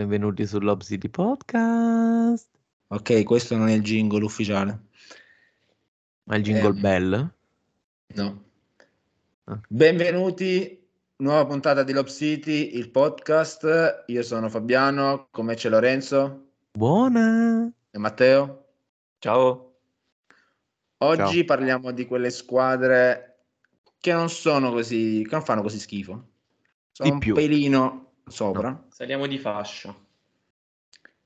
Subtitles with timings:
[0.00, 2.48] benvenuti sull'Ob City Podcast.
[2.88, 4.86] Ok, questo non è il jingle ufficiale.
[6.24, 6.80] Ma il jingle Eh.
[6.80, 7.32] bell?
[8.14, 8.42] No.
[9.44, 9.60] Ah.
[9.68, 14.04] Benvenuti, nuova puntata di Lob City, il podcast.
[14.06, 17.70] Io sono Fabiano, con me c'è Lorenzo Buona!
[17.90, 18.64] e Matteo.
[19.18, 19.74] Ciao.
[21.02, 21.44] Oggi Ciao.
[21.44, 23.26] parliamo di quelle squadre
[24.00, 26.28] che non sono così, che non fanno così schifo.
[26.92, 27.34] Sono Di un più.
[27.34, 28.86] pelino sopra.
[28.88, 29.94] Saliamo di fascia.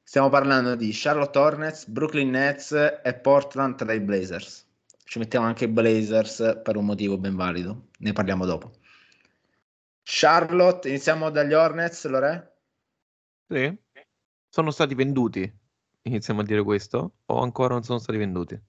[0.03, 4.67] Stiamo parlando di Charlotte Hornets, Brooklyn Nets e Portland Trail Blazers.
[5.05, 8.73] Ci mettiamo anche i Blazers per un motivo ben valido, ne parliamo dopo.
[10.03, 12.59] Charlotte, iniziamo dagli Hornets, Lore?
[13.49, 13.77] Sì?
[14.49, 15.51] Sono stati venduti?
[16.03, 17.15] Iniziamo a dire questo?
[17.27, 18.61] O ancora non sono stati venduti?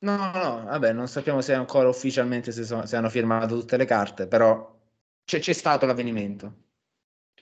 [0.00, 3.84] No, no, vabbè, non sappiamo se ancora ufficialmente se, sono- se hanno firmato tutte le
[3.84, 4.78] carte, però
[5.24, 6.61] c'è, c'è stato l'avvenimento.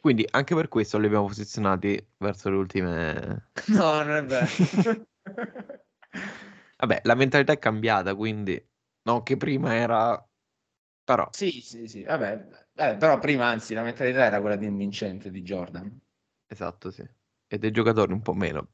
[0.00, 3.50] Quindi anche per questo li abbiamo posizionati verso le ultime...
[3.68, 4.48] No, non è vero.
[6.78, 8.62] Vabbè, la mentalità è cambiata, quindi...
[9.02, 10.22] Non che prima era...
[11.04, 14.76] Però, sì, sì, sì, vabbè, vabbè, però prima anzi la mentalità era quella di un
[14.76, 16.00] vincente di Jordan.
[16.48, 17.02] esatto, sì.
[17.46, 18.72] E dei giocatori un po' meno.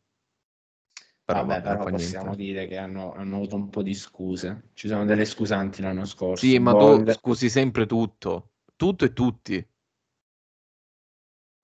[1.25, 2.37] Però Vabbè, però possiamo niente.
[2.37, 4.71] dire che hanno, hanno avuto un po' di scuse.
[4.75, 6.45] Ci sono delle scusanti l'anno scorso.
[6.47, 8.53] Sì, ma tu Ball- scusi sempre tutto.
[8.77, 9.69] Tutto e tutti.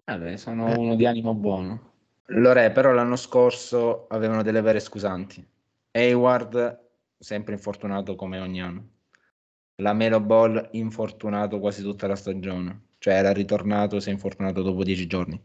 [0.04, 0.76] Vabbè, sono Eh.
[0.76, 1.90] uno di animo buono.
[2.26, 5.46] Lore, però l'anno scorso avevano delle vere scusanti.
[5.92, 6.80] Hayward,
[7.18, 8.88] sempre infortunato come ogni anno.
[9.76, 12.86] La Melo Ball, infortunato quasi tutta la stagione.
[12.98, 15.40] Cioè era ritornato, si è infortunato dopo dieci giorni.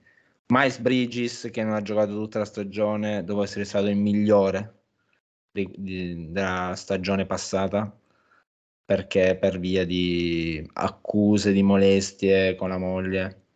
[0.47, 4.73] Miles Bridges, che non ha giocato tutta la stagione, dopo essere stato il migliore
[5.51, 7.95] di- di- della stagione passata,
[8.85, 13.46] perché per via di accuse di molestie con la moglie.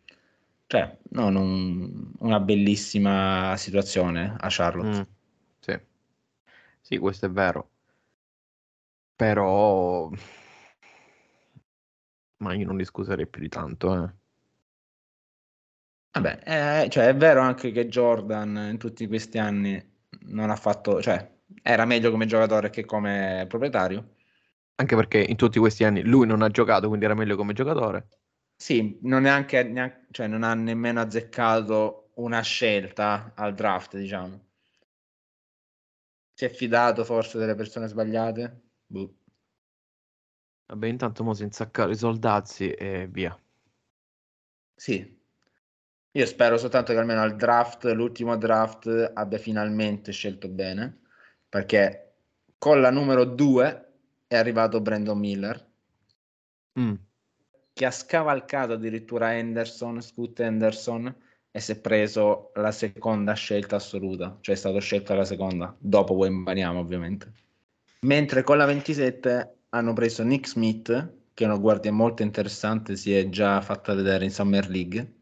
[0.72, 5.00] Cioè, non un- una bellissima situazione a Charlotte.
[5.00, 5.02] Mm,
[5.58, 5.78] sì.
[6.80, 7.68] Sì, questo è vero.
[9.14, 10.08] Però...
[12.38, 14.10] Ma io non li scuserei più di tanto, eh.
[16.12, 19.78] Vabbè, eh, cioè, è vero anche che Jordan in tutti questi anni
[20.28, 21.30] non ha fatto, cioè,
[21.60, 24.14] era meglio come giocatore che come proprietario.
[24.76, 28.08] Anche perché in tutti questi anni lui non ha giocato, quindi era meglio come giocatore.
[28.62, 34.40] Sì, non, neanche, neanche- cioè, non ha nemmeno azzeccato una scelta al draft, diciamo.
[36.32, 38.60] Si è fidato forse delle persone sbagliate?
[38.86, 39.14] Boh.
[40.66, 43.36] Vabbè, intanto mo si insaccare i soldazzi e via.
[44.76, 45.20] Sì,
[46.12, 51.00] io spero soltanto che almeno al draft, l'ultimo draft, abbia finalmente scelto bene,
[51.48, 52.14] perché
[52.58, 53.92] con la numero 2
[54.28, 55.70] è arrivato Brandon Miller,
[56.78, 56.94] Mm,
[57.72, 61.14] che ha scavalcato addirittura Henderson, Scoot Henderson,
[61.50, 66.14] e si è preso la seconda scelta assoluta, cioè è stato scelto la seconda, dopo
[66.14, 67.32] Wembanyama ovviamente.
[68.00, 73.14] Mentre con la 27 hanno preso Nick Smith, che è una guardia molto interessante, si
[73.14, 75.14] è già fatta vedere in Summer League.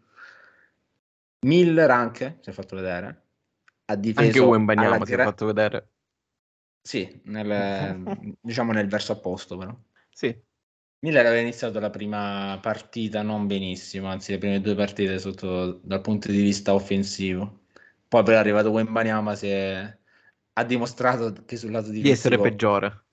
[1.47, 3.27] Miller anche, si è fatto vedere.
[3.87, 5.89] Ha difeso Anche alla si è gra- fatto vedere.
[6.81, 9.77] Sì, nel- diciamo nel verso opposto però.
[10.09, 10.35] Sì,
[11.03, 16.03] Miller aveva iniziato la prima partita non benissimo, anzi le prime due partite sotto, dal
[16.03, 17.63] punto di vista offensivo.
[18.07, 19.99] Poi però è arrivato Wembanyama, si è,
[20.53, 23.05] ha dimostrato che sul lato di essere peggiore.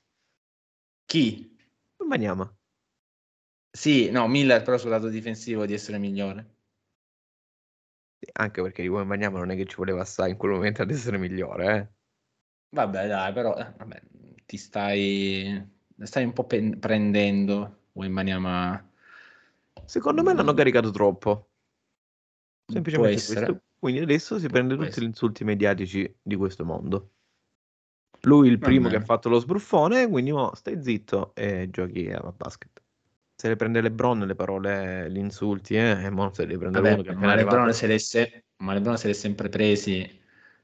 [1.05, 1.55] Chi?
[1.97, 2.53] Wembanyama.
[3.71, 6.55] Sì, no, Miller però sul lato difensivo di essere migliore.
[8.33, 11.17] Anche perché di Wembanyama non è che ci voleva assai in quel momento ad essere
[11.17, 11.87] migliore, eh.
[12.69, 14.01] Vabbè, dai, però eh, vabbè,
[14.45, 18.89] ti stai, stai un po' pen- prendendo Wembanyama.
[19.85, 21.49] Secondo me l'hanno caricato troppo.
[22.65, 23.61] Semplicemente questo.
[23.79, 25.05] Quindi adesso si prende Può tutti essere.
[25.05, 27.11] gli insulti mediatici di questo mondo.
[28.21, 32.19] Lui il primo che ha fatto lo sbruffone, quindi mo stai zitto e giochi a
[32.35, 32.81] basket.
[33.35, 36.93] Se le prende LeBron le parole, gli insulti, eh, e mo se le prende Vabbè,
[36.93, 39.99] uno che è ma LeBron se l'è se- ma LeBron se l'è sempre presi.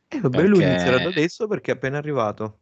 [0.07, 2.62] Eh, vabbè, lui perché- inizierà da adesso perché è appena arrivato.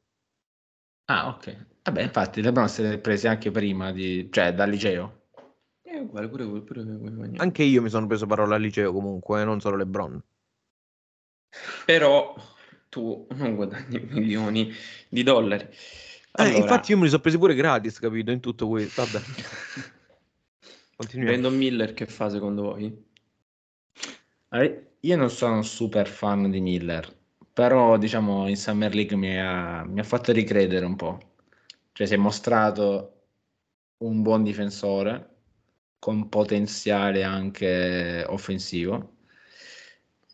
[1.05, 1.65] Ah, ok.
[1.83, 5.19] Vabbè, infatti LeBron se l'è presi anche prima di, cioè dal liceo.
[5.81, 7.31] È uguale, pure, pure, pure.
[7.37, 10.23] Anche io mi sono preso parola al liceo comunque, eh, non solo LeBron.
[11.85, 12.35] Però
[12.89, 14.71] tu non guadagni milioni
[15.09, 15.63] di dollari.
[15.63, 19.03] Eh, Allora, infatti io me li sono presi pure gratis, capito, in tutto questo.
[19.03, 19.25] Vabbè.
[20.95, 21.31] Continuiamo.
[21.33, 23.05] Brandon Miller che fa secondo voi?
[24.49, 27.11] Allora, Io non sono super fan di Miller,
[27.51, 31.30] però diciamo in Summer League mi ha, mi ha fatto ricredere un po'.
[31.93, 33.27] Cioè si è mostrato
[33.99, 35.29] un buon difensore
[35.99, 39.17] con potenziale anche offensivo.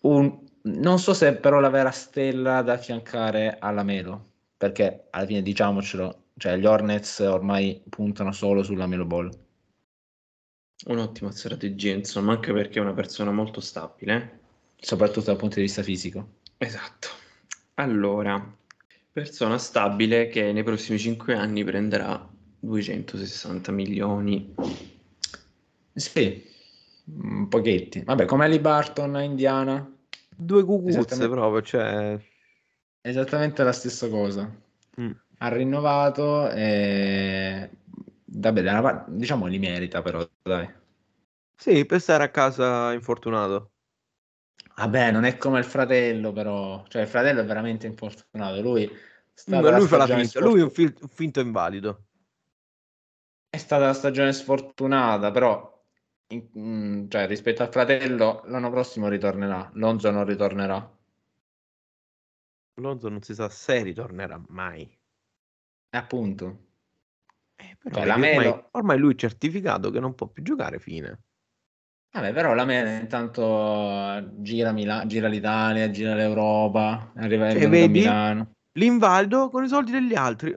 [0.01, 5.41] Un- Non so se però la vera stella da affiancare alla Melo, perché alla fine
[5.41, 9.29] diciamocelo, cioè gli Hornets ormai puntano solo sulla Melo Ball.
[10.87, 14.39] Un'ottima strategia, insomma, anche perché è una persona molto stabile.
[14.79, 16.27] soprattutto dal punto di vista fisico.
[16.59, 17.07] Esatto.
[17.75, 18.35] Allora,
[19.17, 22.29] persona stabile che nei prossimi 5 anni prenderà
[22.59, 24.53] 260 milioni.
[25.91, 26.45] Sì,
[27.05, 28.03] un pochetti.
[28.03, 29.91] Vabbè, come Ali Barton a Indiana,
[30.35, 31.33] Due cucuzze Esattamente.
[31.33, 32.19] proprio, cioè...
[33.01, 34.47] esattamente la stessa cosa.
[35.01, 35.11] mm.
[35.39, 37.71] Ha rinnovato e...
[38.23, 40.69] Vabbè, da una parte- diciamo li merita però, dai.
[41.55, 43.71] Sì, per stare a casa infortunato.
[44.75, 49.05] Vabbè, non è come il fratello però, cioè il fratello è veramente infortunato, lui...
[49.37, 52.05] sta Beh, dalla lui fa la finta, lui è un, fil- un finto invalido.
[53.49, 55.83] È stata la stagione sfortunata, però
[56.27, 60.97] in- mm, cioè, rispetto al fratello l'anno prossimo ritornerà, Lonzo non ritornerà.
[62.79, 64.89] Lonzo non si sa se ritornerà mai.
[65.95, 66.45] E appunto,
[67.55, 71.21] Eh, però Cioè, ormai, ormai lui è certificato che non può più giocare fine.
[72.11, 77.87] vabbè, però la Melo intanto gira, Mila- gira l'Italia, gira l'Europa, arriva Cioè, a?
[77.87, 78.55] Milano.
[78.77, 80.55] L'invalido con i soldi degli altri.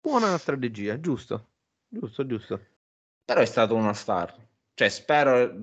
[0.00, 1.48] Buona strategia, giusto.
[1.88, 2.60] Giusto, giusto.
[3.24, 4.34] Però è stato uno star.
[4.74, 5.56] Cioè, spero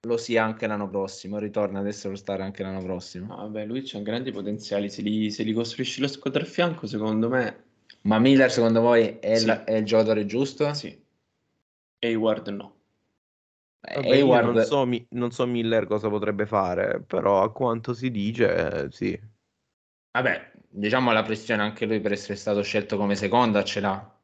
[0.00, 3.26] lo sia anche l'anno prossimo, ritorna ad essere lo star anche l'anno prossimo.
[3.26, 4.88] No, vabbè, lui c'ha grandi potenziali.
[4.88, 7.64] Se li, se li costruisci lo squadra a fianco, secondo me,
[8.04, 9.46] Ma Miller, secondo voi, è, Sì.
[9.46, 10.72] la- è il giocatore giusto?
[10.74, 10.98] sì.
[12.00, 12.80] Hayward no.
[13.80, 18.10] Vabbè, Hayward- non so, Mi- non so Miller cosa potrebbe fare, però a quanto si
[18.10, 19.20] dice, eh, sì.
[20.10, 24.20] Vabbè, diciamo la pressione anche lui per essere stato scelto come seconda ce l'ha.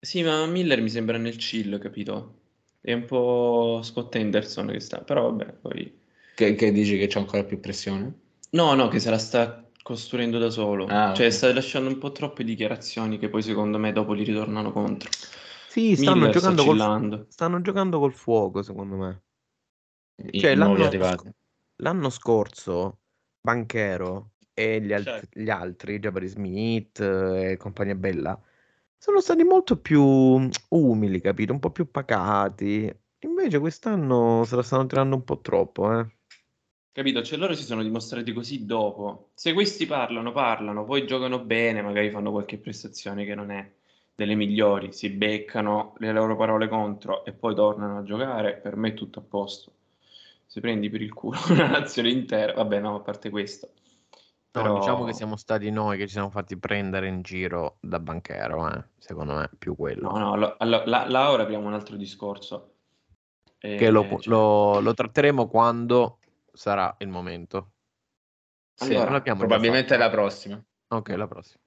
[0.00, 2.40] Sì, ma Miller mi sembra nel chill, capito?
[2.80, 6.00] È un po' Scott Henderson che sta, però vabbè, poi...
[6.34, 8.20] Che, che dici che c'è ancora più pressione?
[8.50, 10.86] No, no, che se la sta costruendo da solo.
[10.86, 11.32] Ah, Cioè, ok.
[11.32, 15.10] sta lasciando un po' troppe dichiarazioni che poi secondo me dopo gli ritornano contro.
[15.68, 19.22] Sì, stanno Miller giocando, col, stanno giocando col fuoco, secondo me.
[20.30, 20.88] Cioè, l'anno,
[21.76, 23.00] l'anno scorso,
[23.40, 25.38] Banchero e gli, alt- Certo.
[25.38, 28.40] gli altri, Jabari Smith eh, e compagnia bella,
[28.96, 31.52] sono stati molto più mm, umili, capito?
[31.52, 32.90] Un po' più pacati.
[33.20, 36.06] Invece quest'anno se la stanno tirando un po' troppo, eh.
[36.90, 37.22] Capito?
[37.22, 39.28] Cioè loro si sono dimostrati così dopo.
[39.34, 43.70] Se questi parlano, parlano, poi giocano bene, magari fanno qualche prestazione che non è
[44.14, 48.88] delle migliori, si beccano le loro parole contro e poi tornano a giocare, per me
[48.88, 49.72] è tutto a posto.
[50.46, 53.72] Se prendi per il culo una nazione intera, vabbè no, a parte questo.
[54.56, 58.00] No, Però- diciamo che siamo stati noi che ci siamo fatti prendere in giro da
[58.00, 58.84] Banchero, eh.
[58.96, 60.10] Secondo me, più quello.
[60.10, 62.76] No, no, allo- allo- là, là ora apriamo un altro discorso.
[63.58, 66.20] Eh, Che lo, cioè, lo- lo tratteremo quando
[66.52, 67.72] sarà il momento.
[68.72, 70.64] Sì, Allora, già probabilmente la prossima.
[70.88, 71.62] Ok, la prossima.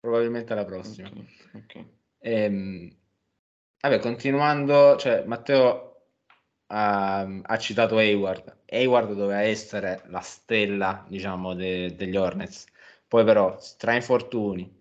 [0.00, 1.08] Probabilmente la prossima.
[1.08, 1.84] ok, ok.
[2.20, 2.96] Ehm,
[3.82, 6.04] vabbè, continuando, cioè Matteo
[6.68, 8.59] ha, ha citato Hayward.
[8.70, 12.66] Hayward doveva essere la stella, diciamo, de- degli Hornets.
[13.08, 14.80] Poi però, tra infortuni,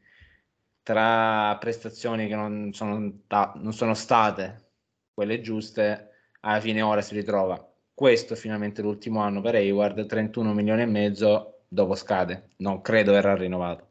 [0.83, 4.67] tra prestazioni che non sono, ta- non sono state
[5.13, 6.09] quelle giuste,
[6.41, 7.63] alla fine ora si ritrova.
[7.93, 12.49] Questo è finalmente l'ultimo anno per Hayward, 31 milioni e mezzo, dopo scade.
[12.57, 13.87] Non credo verrà rinnovato.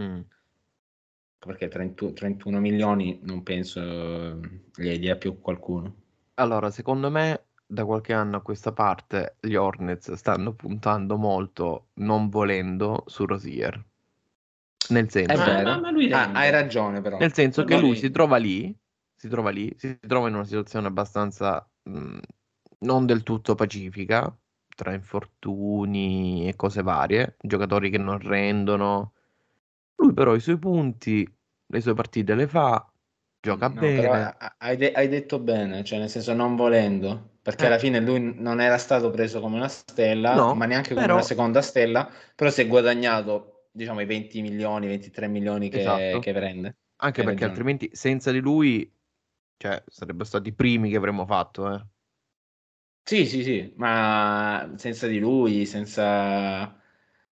[0.00, 0.20] Mm.
[1.38, 4.40] perché 30 31 milioni non penso eh,
[4.74, 5.94] gli dia più qualcuno.
[6.34, 12.28] Allora, secondo me, da qualche anno a questa parte, gli Hornets stanno puntando molto, non
[12.28, 13.84] volendo, su Rosier.
[14.90, 15.70] Nel senso, È Ma- vero.
[15.70, 17.18] ma- ma lui Ah, hai ragione però.
[17.18, 18.74] nel senso Ma che lui si trova lì,
[19.14, 22.18] si trova lì, si trova in una situazione abbastanza mh,
[22.80, 24.34] non del tutto pacifica,
[24.68, 29.14] tra infortuni e cose varie, giocatori che non rendono.
[29.96, 31.26] Lui però i suoi punti,
[31.66, 32.88] le sue partite le fa,
[33.40, 34.34] gioca No, bene.
[34.58, 37.66] hai, de- hai detto bene, cioè nel senso non volendo, perché Eh.
[37.68, 41.14] alla fine lui non era stato preso come una stella, No, ma neanche come però-
[41.14, 46.18] una seconda stella, però si è guadagnato diciamo i 20 milioni, 23 milioni che, Esatto.
[46.18, 46.76] che prende.
[46.96, 47.50] Anche perché ragione.
[47.50, 48.90] altrimenti senza di lui,
[49.58, 51.86] cioè, sarebbero stati i primi che avremmo fatto, eh.
[53.02, 56.80] Sì, sì, sì, ma senza di lui, senza...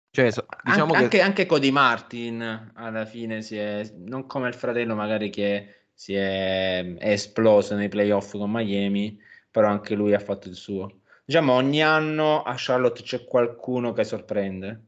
[0.09, 4.53] Cioè, so- diciamo anche, che anche Cody Martin alla fine si è, non come il
[4.53, 9.17] fratello magari che si è, è esploso nei playoff con Miami,
[9.51, 11.01] però anche lui ha fatto il suo.
[11.25, 14.85] Diciamo ogni anno a Charlotte c'è qualcuno che sorprende.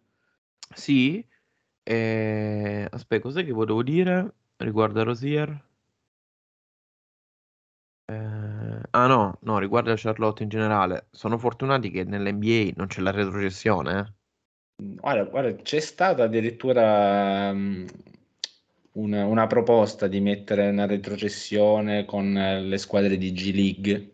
[0.75, 1.25] sì.
[1.84, 5.65] eh, Aspetta, cos'è che volevo dire riguardo a Rosier?
[8.08, 13.01] Eh, ah no, no, riguardo a Charlotte in generale, sono fortunati che nell'NBA non c'è
[13.01, 14.00] la retrocessione.
[14.00, 14.13] eh.
[14.75, 17.86] Guarda, guarda, c'è stata addirittura um,
[18.93, 24.12] una, una proposta di mettere una retrocessione con eh, le squadre di G League,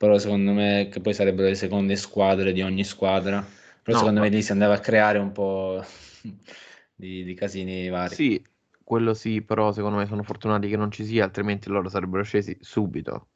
[0.00, 3.40] però secondo me che poi sarebbero le seconde squadre di ogni squadra,
[3.82, 5.84] però No, secondo ma- me lì si andava a creare un po'
[6.96, 8.14] di, di casini vari.
[8.14, 8.42] Sì,
[8.82, 12.56] quello sì, però secondo me sono fortunati che non ci sia, altrimenti loro sarebbero scesi
[12.62, 13.28] subito.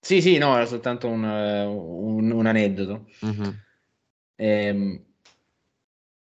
[0.00, 3.06] Sì, sì, no, era soltanto un, un- un aneddoto.
[3.20, 3.52] Mhm.
[4.36, 5.04] Ehm,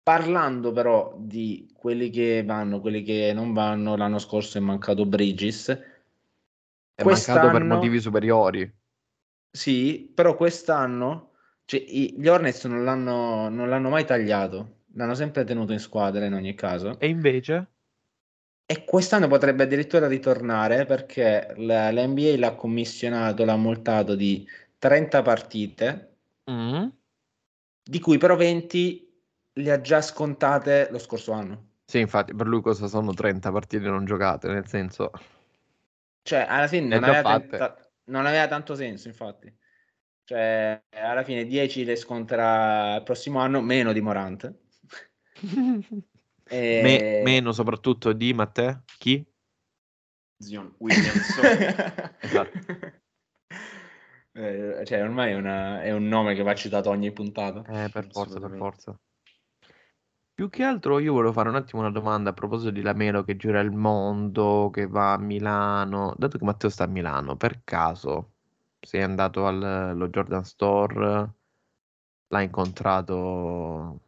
[0.01, 5.71] parlando però di quelli che vanno, quelli che non vanno, l'anno scorso è mancato Bridges.
[6.95, 8.83] È mancato per motivi superiori.
[9.57, 11.31] Sì, però quest'anno
[11.65, 16.25] cioè, i- gli Hornets non l'hanno non l'hanno mai tagliato, l'hanno sempre tenuto in squadra
[16.25, 16.99] in ogni caso.
[16.99, 17.69] E invece?
[18.67, 24.45] E quest'anno potrebbe addirittura ritornare perché la, la NBA l'ha commissionato, l'ha multato di
[24.79, 26.11] 30 partite,
[26.51, 26.89] Mm.
[27.83, 29.09] di cui però 20
[29.53, 31.69] le ha già scontate lo scorso anno.
[31.87, 34.49] Sì, infatti, per lui cosa sono 30 partite non giocate?
[34.49, 35.11] Nel senso,
[36.23, 37.84] Cioè, alla fine non aveva, fatte.
[38.07, 39.53] Non aveva tanto senso, infatti.
[40.25, 44.55] Cioè, alla fine 10 le sconterà il prossimo anno, meno di Morant.
[46.47, 48.83] E- Me- meno soprattutto di Matteo?
[48.99, 49.25] Chi?
[50.37, 51.39] Zion Williams.
[52.21, 52.59] Esatto.
[54.33, 57.61] Eh, cioè, ormai è, una- è un nome che va citato ogni puntata.
[57.85, 59.01] Eh, per forza, per forza.
[60.35, 63.37] Più che altro io volevo fare un attimo una domanda a proposito di Lamelo che
[63.37, 66.15] gira il mondo, che va a Milano.
[66.17, 68.33] Dato che Matteo sta a Milano, per caso
[68.81, 71.35] sei andato al- allo Jordan Store?
[72.29, 74.01] L'hai incontrato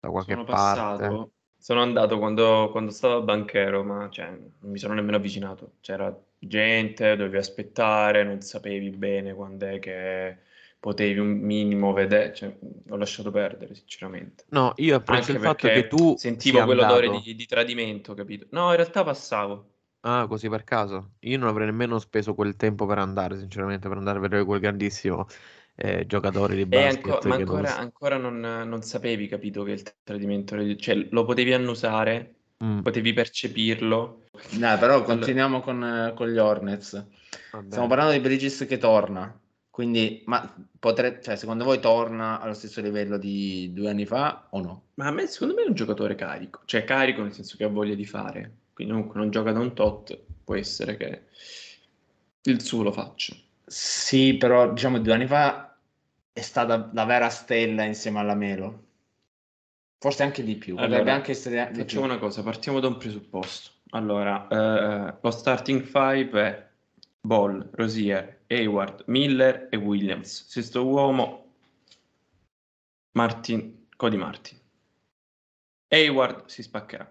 [0.00, 1.22] da qualche Sono parte?
[1.24, 5.74] passato, sono andato quando, quando stavo a banchero, ma cioè, non mi sono nemmeno avvicinato.
[5.80, 10.38] C'era gente, dovevi aspettare, non sapevi bene quando è che
[10.78, 12.34] potevi un minimo vedere.
[12.34, 12.56] Cioè,
[12.88, 14.44] ho lasciato perdere, sinceramente.
[14.50, 18.46] No, io apprezzo Anche il fatto che tu sentivo quell'odore di, di tradimento, capito?
[18.50, 19.70] No, in realtà passavo.
[20.00, 21.14] Ah, così per caso.
[21.20, 24.60] Io non avrei nemmeno speso quel tempo per andare, sinceramente, per andare a vedere quel
[24.60, 25.26] grandissimo
[25.74, 29.62] eh, giocatore di E basket anco- ma che non ancora, ancora non, non sapevi, capito,
[29.64, 34.24] che il tradimento cioè, lo potevi annusare, Mm, potevi percepirlo.
[34.58, 37.04] No, però continuiamo con, con gli Hornets.
[37.50, 37.66] vabbè.
[37.68, 39.38] Stiamo parlando di Bridges che torna.
[39.76, 44.62] Quindi, ma potre- cioè, secondo voi torna allo stesso livello di due anni fa o
[44.62, 44.84] no?
[44.94, 47.68] Ma a me, secondo me è un giocatore carico, cioè carico nel senso che ha
[47.68, 51.24] voglia di fare, quindi comunque non gioca da un tot, può essere che
[52.44, 53.36] il suo lo faccia.
[53.66, 55.76] Sì, però diciamo due anni fa
[56.32, 58.84] è stata la vera stella insieme alla Melo.
[59.98, 60.76] Forse anche di più.
[60.78, 62.12] Allora, anche essere di Facciamo più.
[62.12, 63.72] una cosa, partiamo da un presupposto.
[63.90, 66.66] Allora, eh, lo starting five è
[67.20, 70.46] Ball, Rosier, Hayward, Miller e Williams.
[70.46, 71.52] Sesto uomo,
[73.12, 74.58] Martin, Cody Martin.
[75.88, 77.10] Hayward si spaccherà.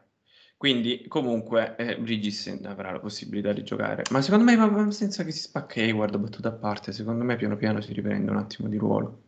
[0.58, 4.04] Quindi, comunque, eh, Bridges avrà la possibilità di giocare.
[4.12, 7.82] Ma secondo me, senza che si spacchi Hayward, battuta a parte, secondo me piano piano
[7.82, 9.25] si riprende un attimo di ruolo.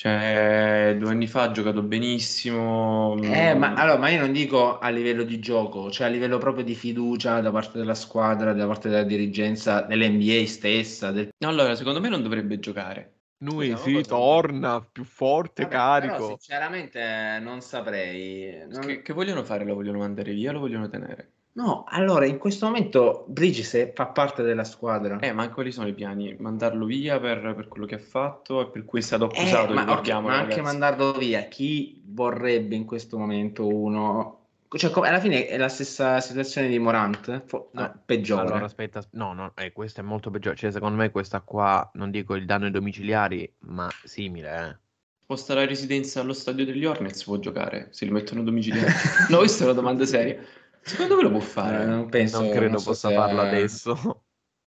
[0.00, 3.14] Cioè, due anni fa ha giocato benissimo.
[3.22, 6.38] Eh, ma mm, allora, ma io non dico a livello di gioco, cioè a livello
[6.38, 11.10] proprio di fiducia da parte della squadra, da parte della dirigenza, dell'NBA stessa.
[11.10, 11.28] Del...
[11.40, 13.16] Allora, secondo me non dovrebbe giocare.
[13.42, 16.14] Lui Scusa, sì, ma cosa- torna più forte, Vabbè, carico.
[16.14, 18.64] Però sinceramente non saprei.
[18.70, 19.66] Non- Che, che vogliono fare?
[19.66, 20.50] Lo vogliono mandare via?
[20.52, 21.32] Lo vogliono tenere?
[21.52, 25.18] No, allora in questo momento Bridges è- fa parte della squadra.
[25.18, 26.36] Eh, ma quali sono i piani?
[26.38, 29.74] Mandarlo via per, per quello che ha fatto e per cui è stato Eh, accusato,
[29.74, 34.36] ma, ok, ricordiamo, ma anche mandarlo via, chi vorrebbe in questo momento uno?
[34.68, 38.42] Cioè, come- alla fine è la stessa situazione di Morant, fo- No, no, peggiore.
[38.42, 40.54] Allora, aspetta, no, no, eh, questo è molto peggiore.
[40.54, 44.76] Cioè, secondo me questa qua, non dico il danno ai domiciliari, ma simile, eh.
[45.24, 47.88] Sposta la residenza allo stadio degli Hornets, può giocare?
[47.90, 48.92] Se li mettono domiciliari?
[49.30, 50.36] no, questa è una domanda seria.
[50.82, 51.82] Secondo me lo può fare.
[51.82, 54.22] Eh, non penso, non credo non so possa se- farlo adesso.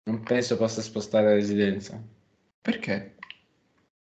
[0.09, 2.03] Non penso possa spostare la residenza.
[2.63, 3.17] Perché?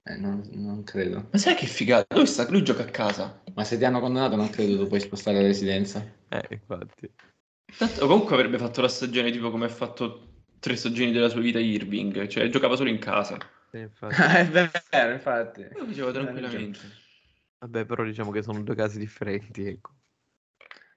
[0.03, 1.27] Eh, non, non credo.
[1.31, 2.15] Ma sai che figata?
[2.15, 3.43] Lui, sta, lui gioca a casa.
[3.53, 6.03] Ma se ti hanno condannato, non credo tu puoi spostare la residenza.
[6.29, 7.13] Eh, infatti.
[7.77, 11.60] Tanto, comunque avrebbe fatto la stagione tipo come ha fatto tre stagioni della sua vita
[11.60, 13.38] Irving, cioè giocava solo in casa.
[13.70, 14.15] Sì, infatti.
[14.22, 14.48] è
[14.89, 15.67] vero, infatti.
[15.72, 16.79] Lo faceva tranquillamente.
[17.60, 20.00] Vabbè, però diciamo che sono due casi differenti, ecco.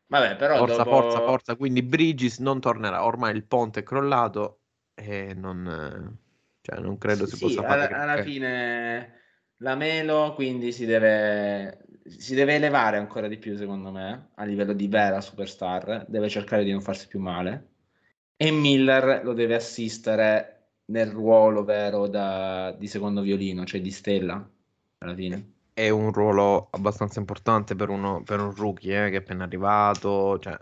[0.07, 0.91] Vabbè, però Forza, dopo...
[0.91, 1.57] forza, forza.
[1.57, 3.05] Quindi Bridges non tornerà.
[3.05, 4.61] Ormai il ponte è crollato
[4.95, 6.19] e non,
[6.61, 9.21] cioè, non credo si Sì, possa sì, fare alla, alla fine
[9.59, 14.73] la Melo quindi si deve, si deve elevare ancora di più secondo me a livello
[14.73, 17.69] di vera superstar deve cercare di non farsi più male
[18.37, 20.51] e Miller lo deve assistere
[20.87, 24.51] nel ruolo vero da, di secondo violino, cioè di stella
[24.99, 25.54] alla fine.
[25.75, 30.39] È un ruolo abbastanza importante per, uno, per un rookie eh, che è appena arrivato.
[30.39, 30.57] Cioè.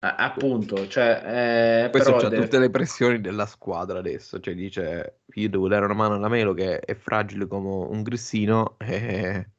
[0.00, 4.40] Ah, appunto, cioè, eh, Questo però c'ha deve- tutte le pressioni della squadra adesso.
[4.40, 8.76] Cioè, dice: Io devo dare una mano alla Melo che è fragile come un grissino.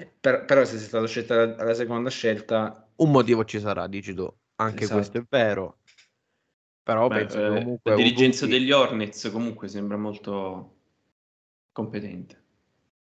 [0.00, 3.86] E per- però se sei stato scelto alla, alla seconda scelta, un motivo ci sarà,
[3.86, 4.26] dici tu.
[4.56, 4.98] Anche Esatto.
[4.98, 5.80] questo è vero.
[6.82, 10.76] Però Beh, penso che eh, comunque la dirigenza rookie- degli Hornets comunque sembra molto
[11.70, 12.38] competente.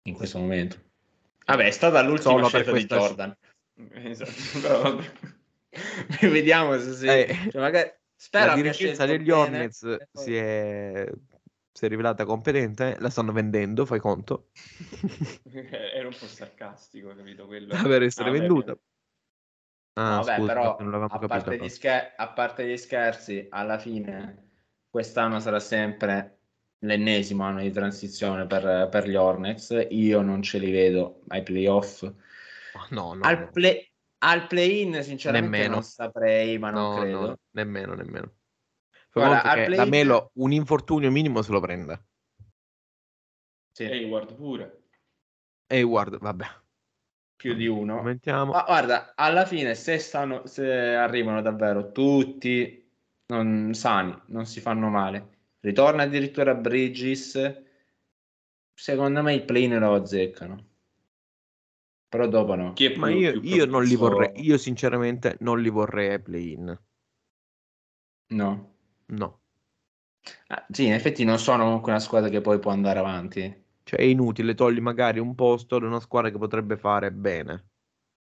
[0.06, 0.76] In questo momento.
[1.46, 3.36] Vabbè, è stata l'ultima Solo scelta di questa sc- Jordan.
[3.92, 5.04] Esatto.
[6.20, 7.06] Vediamo se si...
[7.06, 7.92] Eh, cioè, magari...
[8.16, 11.10] Spero la dirigenza degli Hornets poi- si è,
[11.72, 14.50] si è rivelata competente, la stanno vendendo, fai conto,
[15.52, 17.46] Era un po' sarcastico, capito?
[17.46, 17.76] Quello...
[17.82, 18.78] per essere Ah, venduta.
[19.94, 24.50] Ah, Vabbè, scusa, però a parte, scher- a parte gli scherzi, alla fine
[24.88, 26.38] quest'anno sarà sempre
[26.84, 29.86] l'ennesimo anno di transizione per, per gli Hornets.
[29.90, 32.02] Io non ce li vedo ai playoff.
[32.90, 35.74] No, no, Al, play- al play-in, sinceramente, Nemmeno.
[35.74, 37.26] non saprei, ma non No, credo.
[37.26, 38.32] no, nemmeno, nemmeno.
[39.12, 42.06] Guarda, la Melo un infortunio minimo se lo prende.
[43.72, 44.82] Sì, Hayward pure.
[45.68, 46.46] Guarda, vabbè,
[47.36, 47.96] più di uno.
[47.96, 48.52] commentiamo.
[48.52, 52.88] Ma guarda, alla fine, se, stanno, se arrivano davvero tutti
[53.26, 55.33] non, sani, non si fanno male,
[55.64, 57.62] ritorna addirittura Bridges,
[58.74, 60.64] secondo me i play lo azzeccano.
[62.08, 62.72] Però dopo no.
[62.74, 66.78] Più, Ma io, io non li vorrei, io sinceramente non li vorrei ai play-in.
[68.30, 68.70] No.
[69.08, 69.40] No,
[70.48, 73.62] Ah, sì, in effetti non sono comunque una squadra che poi può andare avanti.
[73.82, 77.68] cioè è inutile, togli magari un posto ad una squadra che potrebbe fare bene.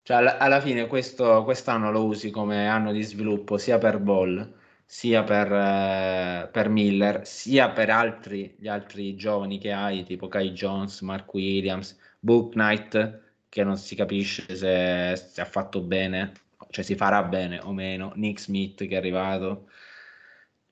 [0.02, 4.54] Cioè, alla, alla fine questo, quest'anno lo usi come anno di sviluppo sia per Ball,
[4.86, 10.52] sia per, eh, per Miller, sia per altri, gli altri giovani che hai, tipo Kai
[10.52, 16.32] Jones, Mark Williams, Book Knight, che non si capisce se, se ha fatto bene,
[16.70, 19.68] cioè si farà bene o meno, Nick Smith che è arrivato.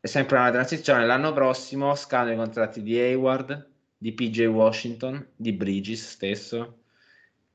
[0.00, 1.06] È sempre una transizione.
[1.06, 6.80] L'anno prossimo scadono i contratti di Hayward, di PJ Washington, di Bridges stesso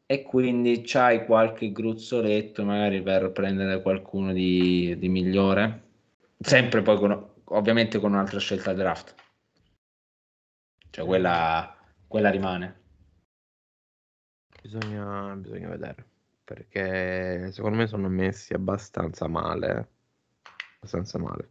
[0.06, 5.89] e quindi c'hai qualche gruzzoletto magari per prendere qualcuno di, di migliore
[6.40, 9.16] sempre poi con, ovviamente con un'altra scelta draft
[10.90, 11.76] cioè quella,
[12.08, 12.80] quella rimane
[14.62, 16.06] Bisogna, bisogna vedere.
[16.44, 19.90] Perché secondo me sono messi abbastanza male.
[20.78, 21.50] Abbastanza male.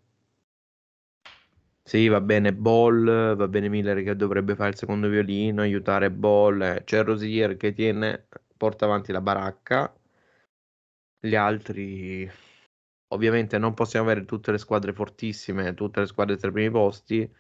[1.83, 6.61] Sì, va bene Ball, va bene Miller che dovrebbe fare il secondo violino, aiutare Ball.
[6.61, 9.93] eh, C'è Rosier che tiene, porta avanti la baracca.
[11.21, 12.31] Gli altri,
[13.09, 17.31] ovviamente non possiamo avere tutte le squadre fortissime, tutte le squadre tra i primi posti.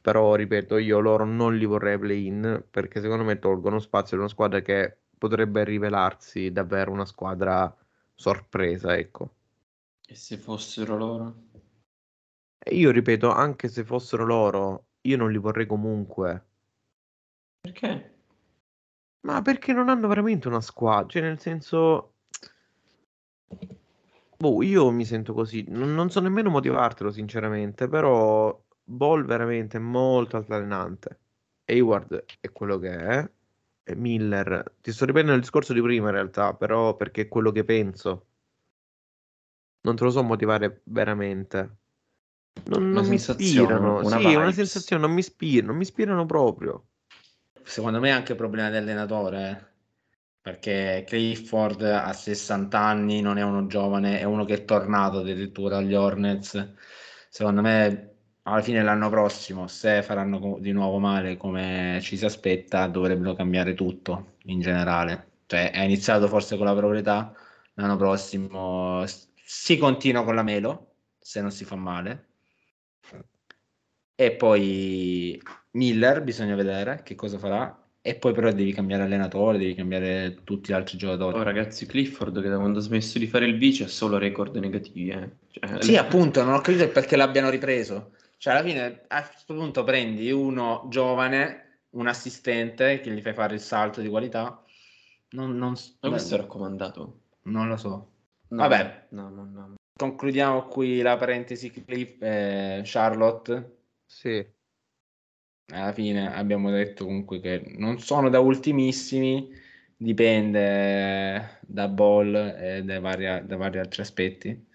[0.00, 4.30] Però, ripeto, io loro non li vorrei play-in perché secondo me tolgono spazio ad una
[4.30, 7.74] squadra che potrebbe rivelarsi davvero una squadra
[8.14, 9.34] sorpresa, ecco.
[10.06, 11.34] E se fossero loro?
[12.58, 16.44] E io ripeto, anche se fossero loro, io non li vorrei comunque.
[17.60, 18.14] Perché?
[19.22, 21.08] Ma perché non hanno veramente una squadra?
[21.08, 22.15] Cioè, nel senso...
[24.38, 25.64] Boh, io mi sento così.
[25.68, 31.18] Non, non so nemmeno motivartelo, sinceramente, però Ball veramente è molto altalenante.
[31.64, 33.30] Hayward è quello che è.
[33.88, 37.52] E Miller, ti sto riprendendo il discorso di prima in realtà, però perché è quello
[37.52, 38.26] che penso.
[39.82, 41.76] Non te lo so motivare veramente.
[42.64, 44.00] Non, non mi ispirano.
[44.04, 46.86] una Sì, è una sensazione, non mi ispirano, non mi ispirano proprio.
[47.62, 49.75] secondo me è anche problema dell'allenatore eh.
[50.46, 55.78] Perché Clifford a 60 anni non è uno giovane è uno che è tornato addirittura
[55.78, 56.74] agli Hornets.
[57.28, 62.86] Secondo me alla fine l'anno prossimo se faranno di nuovo male come ci si aspetta
[62.86, 65.30] dovrebbero cambiare tutto in generale.
[65.46, 67.34] Cioè è iniziato forse con la proprietà
[67.74, 69.04] l'anno prossimo
[69.34, 72.28] si continua con la Melo se non si fa male.
[74.14, 79.74] E poi Miller bisogna vedere che cosa farà e poi però devi cambiare allenatore, devi
[79.74, 81.36] cambiare tutti gli altri giocatori.
[81.36, 84.54] Oh, ragazzi, Clifford che da quando ha smesso di fare il vice ha solo record
[84.54, 85.08] negativi.
[85.08, 85.30] Eh.
[85.50, 88.12] Cioè, Sì, appunto, non ho capito perché l'abbiano ripreso.
[88.36, 93.54] Cioè, alla fine, a questo punto prendi uno giovane, un assistente, che gli fai fare
[93.54, 94.62] il salto di qualità.
[95.30, 97.22] Non, non, Ma questo è raccomandato.
[97.42, 98.10] non lo so.
[98.50, 99.06] No, Vabbè.
[99.10, 99.74] No, no, no.
[99.98, 103.78] Concludiamo qui la parentesi Cliff, eh, Charlotte.
[104.04, 104.54] Sì.
[105.68, 109.50] Alla fine abbiamo detto comunque che non sono da ultimissimi,
[109.96, 114.66] dipende da Ball e da vari, da vari altri aspetti.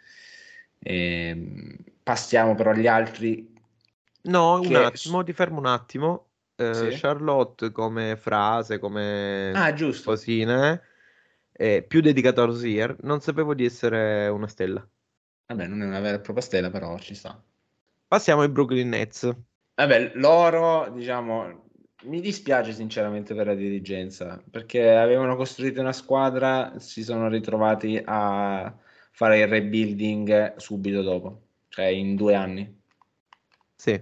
[0.79, 3.49] Ehm, passiamo però agli altri
[4.23, 6.29] No, un attimo, ti fermo un attimo.
[6.55, 6.91] Eh, Sì?
[6.91, 10.11] Charlotte come frase, come Ah, giusto.
[10.11, 10.81] cosine,
[11.51, 12.97] è più dedicato a Rosier.
[13.03, 14.87] Non sapevo di essere una stella.
[15.45, 17.39] Vabbè, non è una vera e propria stella, però ci sta.
[18.07, 19.27] Passiamo ai Brooklyn Nets.
[19.81, 21.63] Vabbè, loro, diciamo,
[22.03, 28.77] mi dispiace sinceramente per la dirigenza, perché avevano costruito una squadra, si sono ritrovati a
[29.09, 32.79] fare il rebuilding subito dopo, cioè in due anni.
[33.75, 33.99] Sì,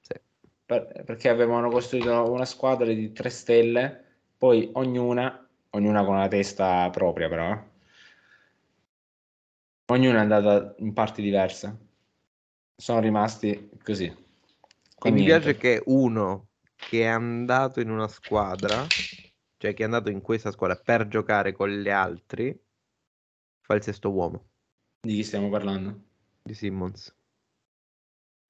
[0.00, 0.14] sì.
[0.66, 4.04] Per- perché avevano costruito una squadra di tre stelle,
[4.38, 7.60] poi ognuna, ognuna con la testa propria però, eh.
[9.86, 11.76] ognuna è andata in parti diverse.
[12.76, 14.21] Sono rimasti così.
[15.04, 15.22] E con mi niente.
[15.22, 16.48] piace che uno
[16.84, 18.92] che è andato in una squadra,
[19.58, 22.58] cioè che è andato in questa squadra per giocare con gli altri,
[23.60, 24.48] fa il sesto uomo
[25.00, 26.02] Di chi stiamo parlando?
[26.44, 27.12] di Simmons.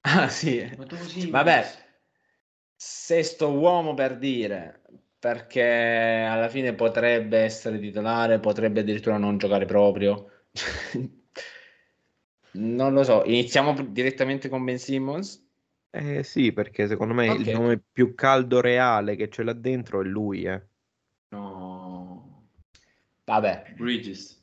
[0.05, 1.63] Ah sì, Ma tu sì, vabbè,
[2.75, 4.81] sesto uomo per dire,
[5.19, 10.29] perché alla fine potrebbe essere titolare, potrebbe addirittura non giocare proprio.
[12.55, 15.42] Non lo so, iniziamo direttamente con Ben Simmons.
[15.95, 17.39] Eh sì, perché secondo me Ok.
[17.39, 20.67] il nome più caldo reale che ce l'ha dentro è lui, eh.
[21.31, 22.49] No.
[23.25, 24.41] Vabbè, Bridges.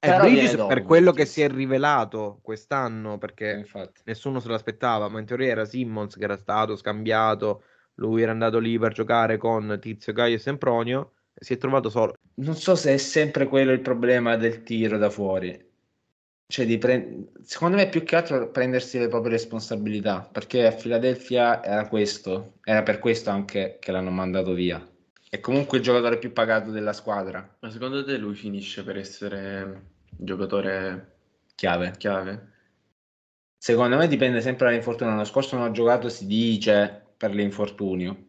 [0.00, 1.32] Eh, Però Bridges dopo, per quello che Bridges.
[1.32, 4.02] si è rivelato quest'anno, eh, perché infatti.
[4.04, 8.58] nessuno se l'aspettava, ma in teoria era Simmons che era stato scambiato, lui era andato
[8.58, 12.14] lì per giocare con Tizio Gaio e Sempronio, e si è trovato solo.
[12.36, 15.72] Non so se è sempre quello il problema del tiro da fuori.
[16.54, 21.60] Cioè, di pre- secondo me più che altro prendersi le proprie responsabilità, perché a Philadelphia
[21.64, 24.80] era questo, era per questo anche che l'hanno mandato via.
[25.28, 29.62] È comunque il giocatore più pagato della squadra, Ma secondo te lui finisce per essere
[29.64, 29.80] un
[30.24, 31.16] giocatore
[31.56, 31.90] chiave.
[31.98, 32.52] chiave?
[33.58, 35.12] Secondo me dipende sempre dall'infortunio.
[35.12, 38.26] L'anno scorso non ha giocato, si dice, per l'infortunio.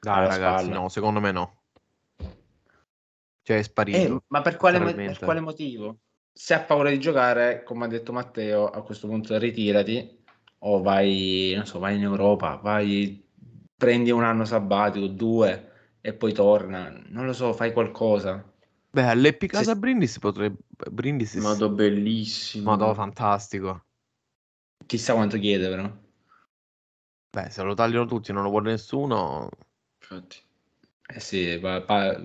[0.00, 0.80] Dai ragazzi, spalla.
[0.80, 1.62] no, secondo me no.
[3.42, 4.22] Cioè è Eh, sparito.
[4.28, 5.98] ma per quale, mo- per quale motivo?
[6.40, 10.16] Se ha paura di giocare, come ha detto Matteo, a questo punto ritirati
[10.58, 13.20] o vai, non so, vai in Europa, vai,
[13.76, 16.96] prendi un anno sabbatico, due e poi torna.
[17.08, 18.52] Non lo so, fai qualcosa.
[18.88, 20.58] Beh, all'Epic Se- Brindisi potrebbe...
[20.92, 21.40] Brindisi...
[21.40, 22.70] Madò bellissimo.
[22.70, 23.86] Madò, fantastico.
[24.86, 25.92] Chissà quanto chiede, però.
[27.30, 29.48] Beh, se lo tagliano tutti non lo vuole nessuno...
[30.00, 30.36] Infatti.
[31.04, 32.16] Eh sì, va- pa-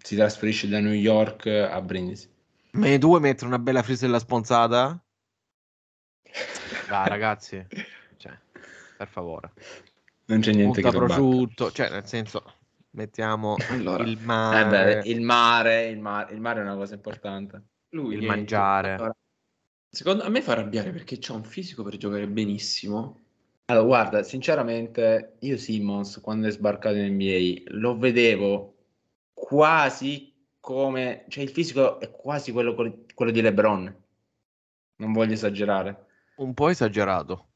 [0.00, 2.34] si trasferisce da New York a Brindisi.
[2.76, 5.02] Me ne due mettere una bella frisella sponsata?
[6.88, 7.66] Dai ragazzi,
[8.18, 8.38] cioè,
[8.98, 9.52] per favore.
[10.26, 12.44] Non c'è niente Punta che prosciutto, cioè nel senso,
[12.90, 16.94] mettiamo Allora, il Eh mare, beh, il mare, il mare, il mare è una cosa
[16.94, 17.62] importante.
[17.90, 18.92] lui il mangiare.
[18.92, 19.16] Allora,
[19.88, 23.20] secondo a me fa arrabbiare perché c'ha un fisico per giocare benissimo.
[23.66, 28.74] Allora, guarda, sinceramente, io Simmons, quando è sbarcato in NBA, lo vedevo
[29.32, 30.34] quasi
[30.66, 31.24] come...
[31.28, 32.74] Cioè, il fisico è quasi quello,
[33.14, 34.02] quello di LeBron.
[34.96, 36.06] Non voglio esagerare.
[36.38, 37.48] un po' esagerato.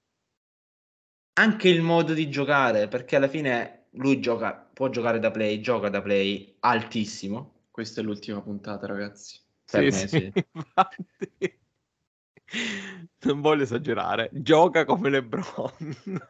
[1.40, 5.88] Anche il modo di giocare, perché alla fine lui gioca, può giocare da play, gioca
[5.88, 7.62] da play altissimo.
[7.73, 9.40] Questa è l'ultima puntata, ragazzi.
[9.68, 10.33] Per me, Sì, sì, sì.
[10.53, 11.59] infatti.
[13.23, 16.20] Non voglio esagerare, gioca come LeBron.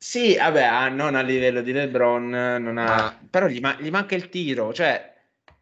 [0.00, 2.94] Sì, vabbè, ah, non a livello di LeBron, non ha...
[2.96, 5.17] Ma- però gli, ma- gli manca il tiro, cioè,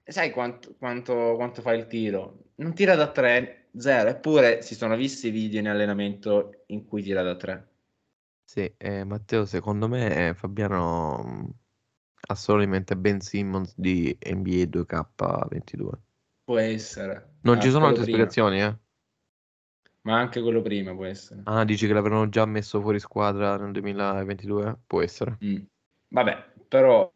[0.07, 2.53] sai quanto, quanto, quanto fa il tiro?
[2.57, 7.23] Non tira da tre, zero, eppure si sono visti video in allenamento in cui tira
[7.23, 7.69] da tre.
[8.45, 11.51] Sì, eh, Matteo, secondo me eh, Fabiano mh,
[12.29, 16.01] ha solo in mente Ben Simmons di NBA 2K22.
[16.45, 17.35] Può essere.
[17.43, 18.19] Non Ah, ci sono altre prima.
[18.19, 18.79] spiegazioni, eh?
[20.05, 21.45] Ma anche quello prima può essere.
[21.47, 24.79] Ah, dici che l'avranno già messo fuori squadra nel 2022?
[24.87, 25.41] Può essere.
[25.45, 25.63] Mm.
[26.09, 27.13] Vabbè, però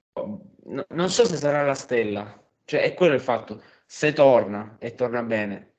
[0.65, 2.50] no- non so se sarà la stella.
[2.71, 3.61] Cioè, è quello il fatto.
[3.85, 5.73] Se torna e torna bene,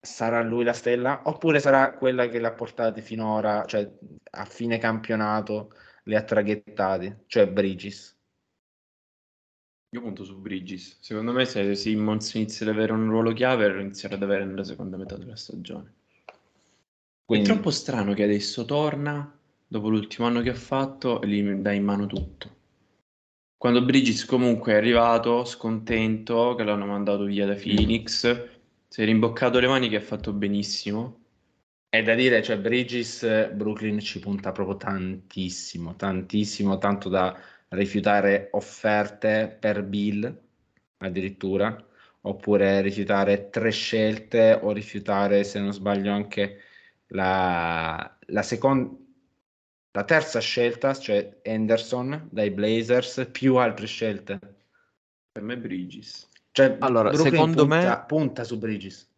[0.00, 1.22] sarà lui la stella?
[1.26, 3.88] Oppure sarà quella che l'ha portati finora, cioè
[4.28, 8.18] a fine campionato, li ha traghettati, cioè Bridges.
[9.90, 10.98] Io punto su Bridges.
[11.00, 14.64] Secondo me se Simmons inizia ad avere un ruolo chiave, lo inizierà ad avere nella
[14.64, 15.94] seconda metà della stagione.
[17.24, 19.32] Quindi, È troppo strano che adesso torna,
[19.64, 22.61] dopo l'ultimo anno che ha fatto, e gli dà in mano tutto.
[23.62, 28.48] Quando Bridges comunque è arrivato, scontento, che l'hanno mandato via da Phoenix,
[28.88, 31.20] si è rimboccato le mani che ha fatto benissimo.
[31.88, 39.56] è da dire, cioè Bridges, Brooklyn ci punta proprio tantissimo, tantissimo, tanto da rifiutare offerte
[39.60, 40.42] per Bill,
[40.96, 41.86] addirittura,
[42.22, 46.62] oppure rifiutare tre scelte o rifiutare, se non sbaglio, anche
[47.08, 48.90] la, la seconda,
[49.94, 54.38] La terza scelta, cioè Henderson dai Blazers, più altre scelte.
[55.32, 56.28] Per me Bridges.
[56.50, 59.10] Cioè, Allora, Brooklyn secondo punta, me- punta su Bridges.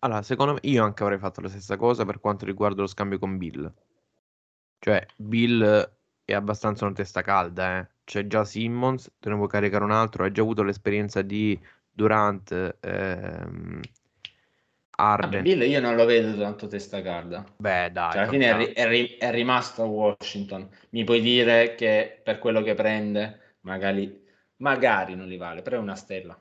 [0.00, 3.18] Allora, secondo me io anche avrei fatto la stessa cosa per quanto riguarda lo scambio
[3.18, 3.72] con Bill.
[4.78, 5.92] Cioè, Bill
[6.24, 7.88] è abbastanza una testa calda, eh.
[8.04, 11.58] C'è già Simmons, te ne vuoi caricare un altro, hai già avuto l'esperienza di
[11.90, 13.80] Durant, ehm,
[15.00, 15.42] Harden.
[15.42, 17.44] Bill io non lo vedo tanto testa calda.
[17.58, 20.68] Beh, dai, Cioè, alla fine è, ri- è ri- è rimasto a Washington.
[20.90, 24.24] Mi puoi dire che per quello che prende, magari,
[24.56, 26.36] magari non li vale, però è una stella.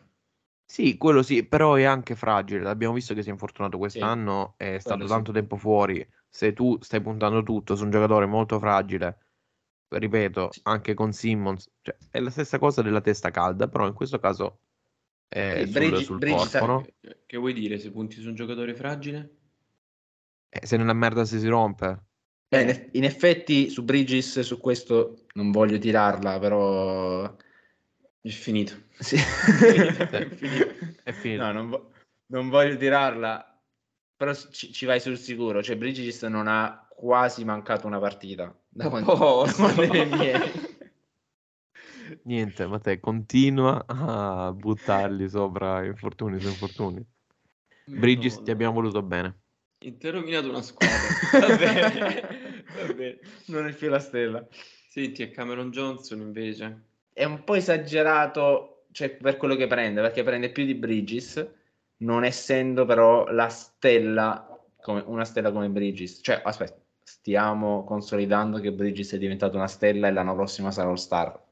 [0.65, 2.61] Sì, quello sì, però è anche fragile.
[2.61, 5.07] L'abbiamo visto che si è infortunato quest'anno, è stato sì.
[5.07, 6.07] tanto tempo fuori.
[6.29, 9.17] Se tu stai puntando tutto su un giocatore molto fragile,
[9.87, 10.61] ripeto, Sì.
[10.63, 14.59] anche con Simmons, cioè, è la stessa cosa della testa calda, però in questo caso
[15.31, 16.85] Sì, sul, Bridges- sul Bridges corpo, ha- no?
[17.25, 19.37] Che, vuoi dire se punti su un giocatore fragile?
[20.49, 22.05] Eh, se nella merda si si rompe.
[22.49, 27.35] Eh, in, eff- in effetti su Bridges, su questo non voglio tirarla, però...
[28.21, 28.73] È finito.
[28.97, 29.15] Sì.
[29.21, 30.73] È finito.
[31.03, 31.43] È finito.
[31.43, 31.91] No, non, vo-
[32.27, 33.61] non voglio tirarla,
[34.15, 35.61] però ci, ci vai sul sicuro.
[35.61, 38.53] Cioè, Bridges non ha quasi mancato una partita.
[38.67, 39.67] Da quando, posto.
[39.67, 40.51] da quando è.
[42.29, 47.03] Niente, ma te continua a buttarli sopra infortuni su infortuni.
[47.85, 49.39] Bridges, ti abbiamo voluto bene.
[49.79, 50.95] Ti hai rovinato una squadra.
[51.41, 52.21] Va bene.
[52.75, 53.19] Va bene.
[53.47, 54.47] non è più la stella.
[54.51, 56.83] Senti, è Cameron Johnson invece.
[57.11, 61.51] È un po' esagerato cioè, per quello che prende, perché prende più di Bridges,
[61.97, 66.19] non essendo però la stella, come, una stella come Bridges.
[66.21, 70.93] Cioè, aspetta, stiamo consolidando che Bridges è diventato una stella e l'anno prossimo sarà All
[70.93, 71.47] Star.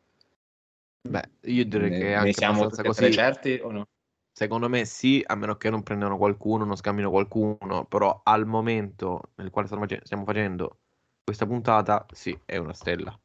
[1.09, 3.11] Beh, io direi ne, che è ne anche siamo così.
[3.11, 3.87] certi o no?
[4.31, 9.31] Secondo me sì, a meno che non prendano qualcuno, non scambino qualcuno, però al momento
[9.35, 10.81] nel quale stiamo face- stiamo facendo
[11.23, 13.19] questa puntata, sì, è una stella.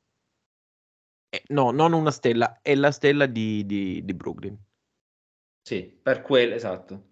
[1.30, 4.56] Eh, no, non una stella, è la stella di, di- di Brooklyn.
[5.62, 7.10] Sì, per quello, esatto.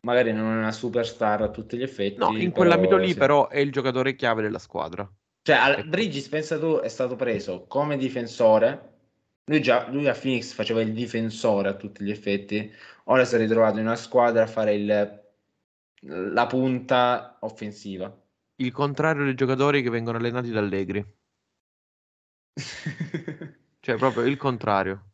[0.00, 2.18] Magari non è una superstar a tutti gli effetti.
[2.18, 3.18] No, in quell'ambito lì sì.
[3.18, 5.10] però è il giocatore chiave della squadra.
[5.42, 5.88] Cioè, al-.
[5.88, 8.93] Bridges, pensa tu, è stato preso come difensore.
[9.46, 12.70] Lui, già, lui a Phoenix faceva il difensore a tutti gli effetti.
[13.04, 15.22] Ora si è ritrovato in una squadra a fare il-
[16.02, 18.14] la punta offensiva.
[18.56, 21.06] Il contrario dei giocatori che vengono allenati da Allegri.
[23.80, 25.12] Cioè, proprio il contrario.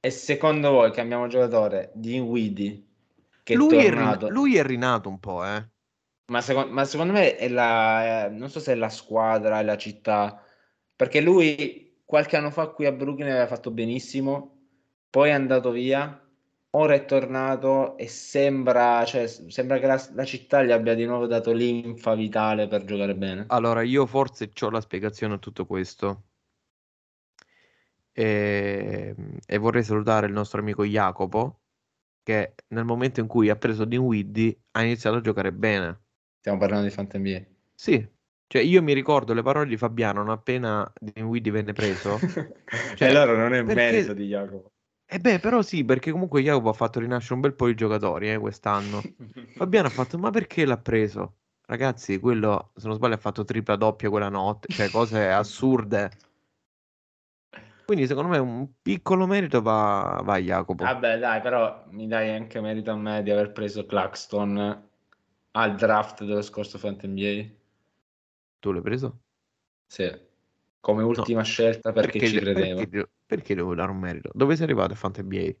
[0.00, 2.84] e secondo voi cambiamo giocatore di Widi
[3.44, 4.28] che Lui è è, rin- tornato?
[4.30, 5.68] lui è rinato un po', eh.
[6.26, 9.62] Ma, secondo, ma secondo me è la, eh, non so se è la squadra, è
[9.64, 10.42] la città,
[10.94, 14.60] perché lui qualche anno fa qui a Brooklyn aveva fatto benissimo,
[15.10, 16.26] poi è andato via,
[16.70, 21.26] ora è tornato e sembra, cioè, sembra che la, la città gli abbia di nuovo
[21.26, 23.44] dato linfa vitale per giocare bene.
[23.48, 26.22] Allora, io forse ho la spiegazione a tutto questo.
[28.10, 29.14] E,
[29.46, 31.60] e vorrei salutare il nostro amico Jacopo,
[32.22, 36.00] che nel momento in cui ha preso Dinwiddie ha iniziato a giocare bene.
[36.38, 37.42] Stiamo parlando di Fanta NBA.
[37.74, 38.16] Sì,
[38.48, 42.18] cioè io mi ricordo le parole di Fabiano non appena Dinwiddie venne preso.
[42.98, 44.72] e allora non è perché- merito di Jacopo.
[45.10, 48.30] E beh, però sì, perché comunque Jacopo ha fatto rinascere un bel po' di giocatori
[48.30, 49.02] eh, quest'anno.
[49.56, 51.36] Fabiano ha fatto, ma perché l'ha preso?
[51.66, 56.10] Ragazzi, quello, se non sbaglio, ha fatto tripla doppia quella notte, cioè cose assurde.
[57.84, 60.84] Quindi secondo me un piccolo merito va, va a Jacopo.
[60.84, 64.88] Vabbè, dai, però mi dai anche merito a me di aver preso Claxton
[65.52, 67.56] al draft dello scorso Fanta NBA.
[68.60, 69.20] Tu l'hai preso?
[69.86, 70.10] Sì,
[70.80, 72.80] come ultima scelta perché, ci credevo.
[72.80, 74.30] Perché, perché devo dare un merito?
[74.34, 75.52] Dove sei arrivato a Fanta NBA?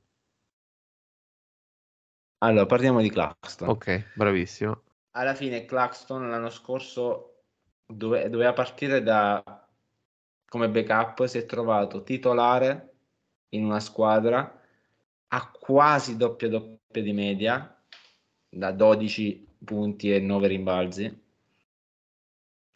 [2.38, 3.68] Allora, parliamo di Claxton.
[3.68, 4.82] Ok, bravissimo.
[5.12, 7.42] Alla fine Claxton l'anno scorso
[7.86, 9.42] dove- doveva partire da
[10.48, 12.94] come backup, si è trovato titolare
[13.50, 14.60] in una squadra
[15.30, 17.82] a quasi doppia doppia di media,
[18.48, 21.26] da 12 punti e 9 rimbalzi.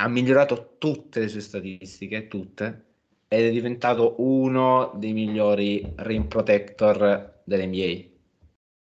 [0.03, 2.85] Ha migliorato tutte le sue statistiche, tutte,
[3.29, 8.11] ed è diventato uno dei migliori rim protector dell'NBA.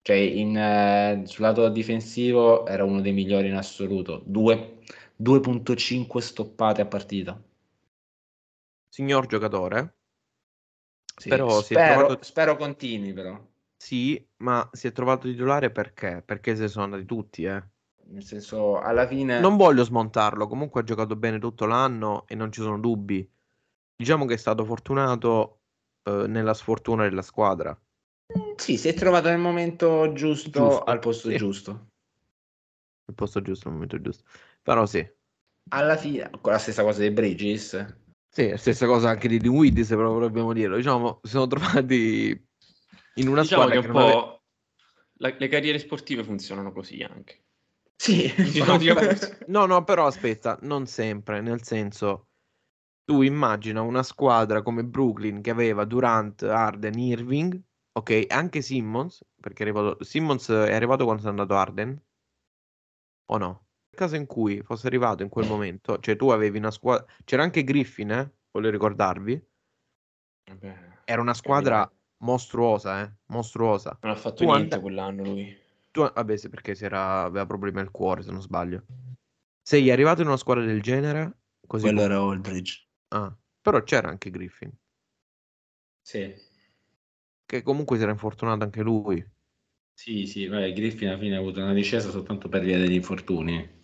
[0.03, 4.23] Cioè, in, eh, sul lato difensivo era uno dei migliori in assoluto.
[4.27, 4.79] Due-
[5.15, 7.41] 2.5 stoppate a partita.
[8.91, 9.97] Signor giocatore,
[11.17, 13.41] Sì, Però spero, trovato- spero continui, però.
[13.77, 16.23] sì, ma si è trovato titolare perché?
[16.25, 17.63] Perché se sono andati tutti, eh.
[18.13, 19.41] Nel senso, alla fine...
[19.41, 23.27] Non voglio smontarlo, comunque ha giocato bene tutto l'anno e non ci sono dubbi.
[23.97, 25.61] Diciamo che è stato fortunato
[26.03, 27.75] eh, nella sfortuna della squadra.
[28.57, 31.37] Sì, si è trovato nel momento giusto, Giusto, al posto sì.
[31.37, 31.87] giusto.
[33.07, 34.25] Il posto giusto, il momento giusto.
[34.61, 35.07] Però sì,
[35.71, 37.97] alla fine, con la stessa cosa dei Bridges,
[38.29, 40.77] Sì, stessa cosa anche di Dinwiddie, se proprio dobbiamo dirlo.
[40.77, 42.47] Diciamo, si sono trovati
[43.15, 44.43] in una Diciamo squadra che un ave- po'
[45.15, 47.42] la- le carriere sportive funzionano così anche.
[48.03, 48.27] Sì.
[49.47, 52.29] No, no, però aspetta, non sempre, nel senso,
[53.05, 57.61] tu immagina una squadra come Brooklyn che aveva Durant, Harden, Irving,
[57.93, 62.03] ok, anche Simmons, perché è arrivato, Simmons è arrivato quando è andato Harden,
[63.31, 63.67] o no?
[63.91, 67.43] Nel caso in cui fosse arrivato in quel momento, cioè tu avevi una squadra, c'era
[67.43, 69.47] anche Griffin, eh, voglio ricordarvi,
[70.51, 72.01] Vabbè, era una squadra capito.
[72.25, 73.99] mostruosa, eh, mostruosa.
[74.01, 75.62] Non ha fatto Tu niente and- quell'anno lui.
[75.93, 78.85] Tu, vabbè, sì, perché si era, aveva problemi al cuore, se non sbaglio.
[79.63, 82.89] Sei arrivato in una squadra del genere, così quello come- era Aldridge.
[83.09, 84.73] Ah, però c'era anche Griffin,
[86.03, 86.35] Sì,
[87.47, 89.25] che comunque si era infortunato anche lui.
[89.95, 93.81] sì, sì, vabbè, Griffin alla fine ha avuto una discesa soltanto per via degli infortuni.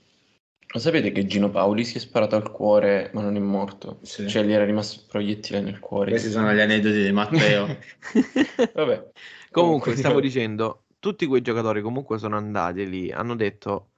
[0.70, 4.00] Lo sapete che Gino Paoli si è sparato al cuore ma non è morto?
[4.02, 4.28] Sì.
[4.28, 6.10] Cioè gli era rimasto il proiettile nel cuore.
[6.10, 7.66] Questi sono gli aneddoti di Matteo.
[8.74, 9.10] Vabbè.
[9.50, 13.92] Comunque, stavo diciamo- dicendo, tutti quei giocatori comunque sono andati lì, hanno detto,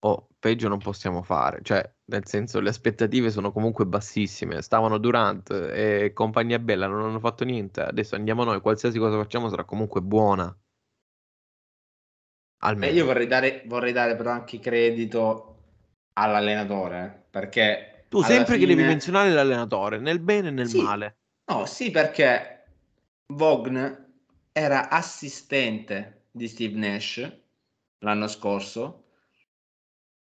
[0.00, 1.60] oh, peggio non possiamo fare.
[1.62, 4.62] Cioè, nel senso, le aspettative sono comunque bassissime.
[4.62, 7.82] Stavano Durant e compagnia bella, non hanno fatto niente.
[7.82, 10.46] Adesso andiamo noi, qualsiasi cosa facciamo sarà comunque buona.
[12.62, 12.92] Eh, Almeno.
[12.92, 15.46] io vorrei dare, vorrei dare però anche credito
[16.14, 20.82] all'allenatore, perché Tu sempre che devi fine- menzionare l'allenatore, nel bene e nel Sì.
[20.82, 21.16] male.
[21.50, 22.64] No, sì, perché
[23.28, 23.78] Vogn
[24.52, 27.40] era assistente di Steve Nash
[27.98, 29.04] l'anno scorso.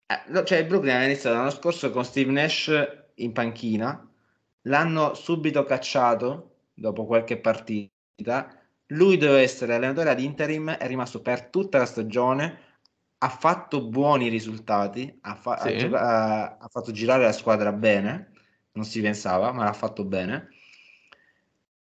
[0.08, 2.72] Eh, cioè, il Brooklyn aveva iniziato l'anno scorso con Steve Nash
[3.16, 4.08] in panchina,
[4.64, 7.90] l'hanno subito cacciato dopo qualche partita.
[8.90, 12.60] Lui doveva essere allenatore ad interim, è rimasto per tutta la stagione,
[13.18, 15.78] ha fatto buoni risultati, ha, fa- ha Sì.
[15.78, 18.32] gioca- ha- ha fatto girare la squadra bene,
[18.74, 20.50] non si pensava, ma l'ha fatto bene.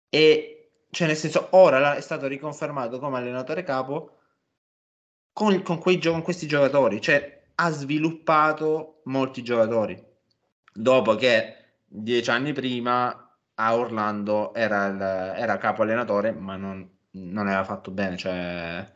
[0.08, 0.57] E
[0.90, 4.18] cioè, nel senso, ora è stato riconfermato come allenatore capo
[5.32, 10.02] con, con quei con questi giocatori, cioè ha sviluppato molti giocatori.
[10.72, 17.46] Dopo che dieci anni prima a Orlando era, il, era capo allenatore, ma non, non
[17.46, 18.92] aveva fatto bene, cioè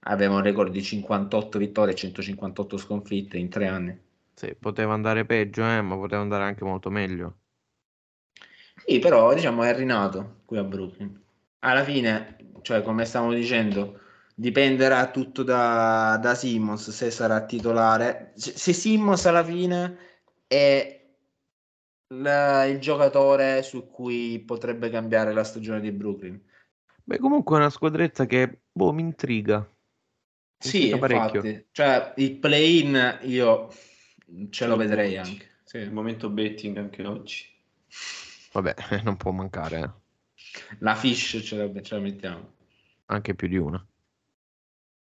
[0.00, 4.00] aveva un record di 58 vittorie e 158 sconfitte in tre anni.
[4.34, 7.36] Sì, poteva andare peggio, eh, ma poteva andare anche molto meglio.
[8.84, 11.21] Sì, però diciamo è rinato qui a Brooklyn.
[11.64, 14.00] Alla fine, cioè come stavamo dicendo,
[14.34, 18.32] dipenderà tutto da, da Simmons se sarà titolare.
[18.36, 19.96] Se, se Simmons alla fine
[20.46, 21.00] è
[22.14, 26.40] la- il giocatore su cui potrebbe cambiare la stagione di Brooklyn.
[27.04, 29.58] Beh, comunque è una squadrezza che, boh, mi intriga.
[29.58, 29.66] Mi
[30.58, 31.40] Sì, intriga parecchio.
[31.40, 33.68] infatti, cioè il play-in io
[34.50, 35.50] ce lo vedrei anche.
[35.64, 35.78] Sì.
[35.78, 37.46] Il momento betting anche oggi.
[38.52, 40.01] Vabbè, non può mancare, eh.
[40.78, 42.52] La fish ce la, ce la mettiamo.
[43.06, 43.84] Anche più di una.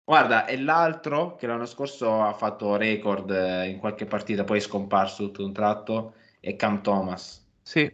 [0.05, 4.61] Guarda, e l'altro che l'anno scorso ha fatto record eh, in qualche partita, poi è
[4.61, 7.41] scomparso tutto un tratto, è Cam Thomas.
[7.61, 7.89] Sì,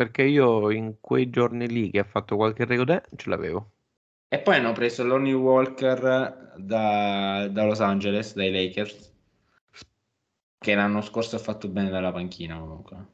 [0.00, 3.72] perché io in quei giorni lì che ha fatto qualche record, eh, ce l'avevo.
[4.28, 9.14] E poi hanno preso Lonnie Walker da, da Los Angeles, dai Lakers,
[10.56, 13.06] che l'anno scorso ha fatto bene dalla panchina comunque.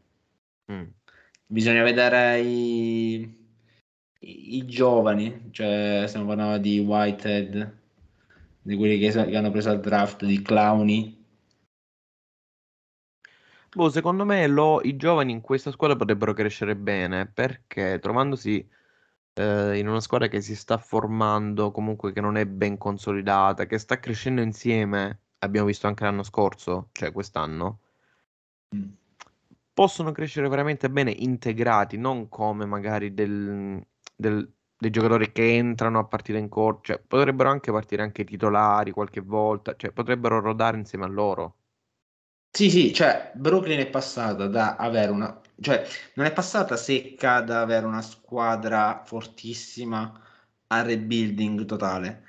[0.70, 0.88] Mm.
[1.48, 3.20] Bisogna vedere i,
[4.20, 7.78] i, i giovani, cioè stiamo parlando di Whitehead,
[8.62, 11.24] di quelli che, che hanno preso al draft, di Clowny.
[13.74, 18.66] Boh, secondo me lo- i giovani in questa squadra potrebbero crescere bene perché trovandosi
[19.34, 23.78] eh, in una squadra che si sta formando, comunque che non è ben consolidata, che
[23.78, 27.80] sta crescendo insieme, abbiamo visto anche l'anno scorso, cioè quest'anno,
[28.74, 29.05] Mm.
[29.76, 33.84] Possono crescere veramente bene integrati, non come magari del-
[34.16, 38.90] del- dei giocatori che entrano a partire in corso, cioè potrebbero anche partire anche titolari
[38.92, 41.56] qualche volta, cioè potrebbero rodare insieme a loro.
[42.50, 47.60] Sì, sì, cioè Brooklyn è passata da avere una, cioè non è passata secca da
[47.60, 50.10] avere una squadra fortissima
[50.68, 52.24] a rebuilding totale.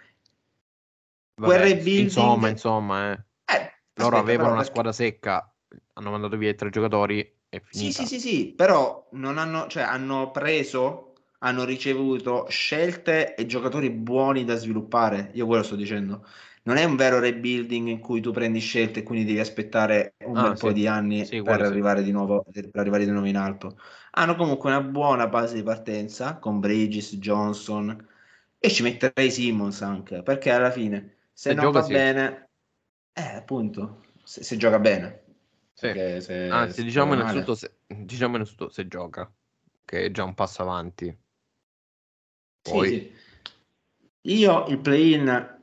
[1.35, 3.23] Quel Vabbè, rebuilding- insomma, insomma, eh.
[3.45, 5.55] Eh, Loro aspetta, avevano una perché- squadra secca,
[5.93, 9.83] hanno mandato via i tre giocatori e Sì, sì, sì, sì, però non hanno, cioè,
[9.83, 15.31] hanno preso, hanno ricevuto scelte e giocatori buoni da sviluppare.
[15.35, 16.25] Io quello sto dicendo.
[16.63, 20.39] Non è un vero rebuilding in cui tu prendi scelte e quindi devi aspettare un
[20.39, 20.73] Ah, bel po' sì.
[20.73, 23.77] di anni Sì, per arrivare di nuovo, per arrivare di nuovo in alto.
[24.11, 28.05] Hanno comunque una buona base di partenza con Bridges, Johnson
[28.59, 32.49] e ci metterei Simmons anche, perché alla fine se Se non va bene,
[33.13, 35.23] eh, appunto, se, se gioca bene.
[35.77, 35.91] Sì.
[36.19, 39.31] Se- Anzi, diciamo innanzitutto, se, diciamo innanzitutto se gioca,
[39.85, 41.05] che è già un passo avanti.
[41.05, 43.15] Sì, Poi sì.
[44.21, 45.61] Io il play-in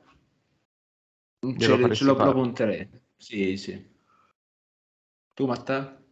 [1.57, 2.89] ce, faresti ce lo propunterei.
[3.17, 3.93] Sì, sì.
[5.33, 6.03] Tu, Matteo?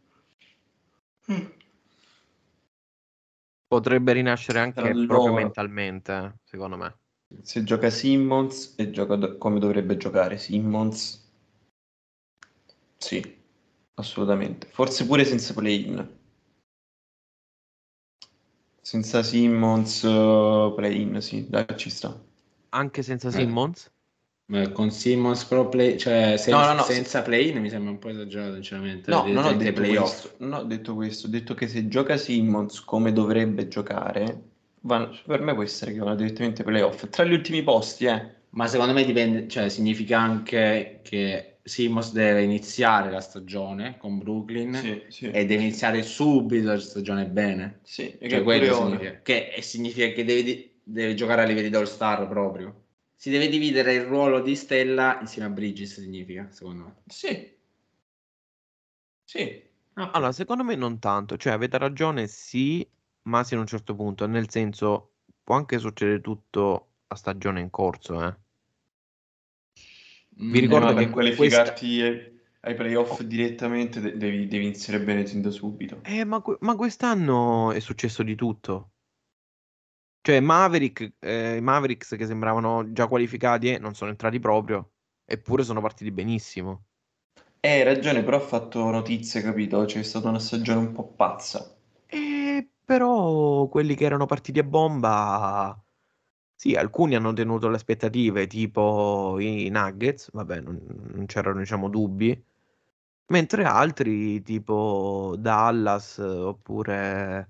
[3.67, 6.97] potrebbe rinascere anche Tra proprio mentalmente, secondo me.
[7.41, 11.21] Se gioca Simmons e gioca do- come dovrebbe giocare Simmons,
[12.97, 13.42] sì,
[13.95, 14.67] assolutamente.
[14.71, 16.07] Forse pure senza play-in.
[18.81, 22.19] Senza Simmons, eh, play-in, sì, dai, ci sta.
[22.69, 23.31] Anche senza Eh.
[23.31, 23.91] Simmons?
[24.45, 27.99] Ma Con Simmons però play, cioè sen- No, no, no, senza play-in mi sembra un
[27.99, 29.09] po' esagerato, sinceramente.
[29.09, 30.21] No, non ho detto playoff.
[30.21, 34.41] questo, non ho detto questo, ho detto che se gioca Simmons come dovrebbe giocare,
[34.81, 38.41] vanno- per me può essere che vanno direttamente playoff, tra gli ultimi posti, eh.
[38.49, 44.73] Ma secondo me dipende, cioè significa anche che Simmons deve iniziare la stagione con Brooklyn
[44.75, 45.25] Sì, sì.
[45.27, 47.79] e deve iniziare subito la stagione bene.
[47.83, 52.27] Sì, Cioè, che quello significa che, significa che deve, deve giocare a livelli di All-Star
[52.27, 52.81] proprio.
[53.15, 56.95] Si deve dividere il ruolo di Stella insieme a Bridges, significa, secondo me.
[57.07, 57.51] Sì.
[59.25, 59.71] Sì.
[59.93, 62.87] Allora, secondo me non tanto, cioè avete ragione, sì,
[63.23, 67.69] ma sino a un certo punto, nel senso può anche succedere tutto a stagione in
[67.69, 68.35] corso, eh.
[70.35, 75.01] Vi Mm, ricordo Eh, che per qualificarti ai- ai playoff direttamente de- devi, devi iniziare
[75.01, 76.01] bene sin da subito.
[76.05, 78.91] Eh, ma, ma quest'anno è successo di tutto.
[80.21, 84.93] Cioè, Maverick, eh, i Mavericks che sembravano già qualificati, eh, non sono entrati proprio,
[85.25, 86.85] eppure sono partiti benissimo.
[87.61, 89.83] Eh, hai ragione, però ha fatto notizie, capito?
[89.85, 91.75] C'è stata una stagione un po' pazza.
[92.05, 95.77] E però quelli che erano partiti a bomba,
[96.63, 100.79] sì, alcuni hanno tenuto le aspettative, tipo i Nuggets, vabbè, non,
[101.13, 102.41] non c'erano, diciamo, dubbi,
[103.27, 107.49] mentre altri, tipo Dallas, oppure...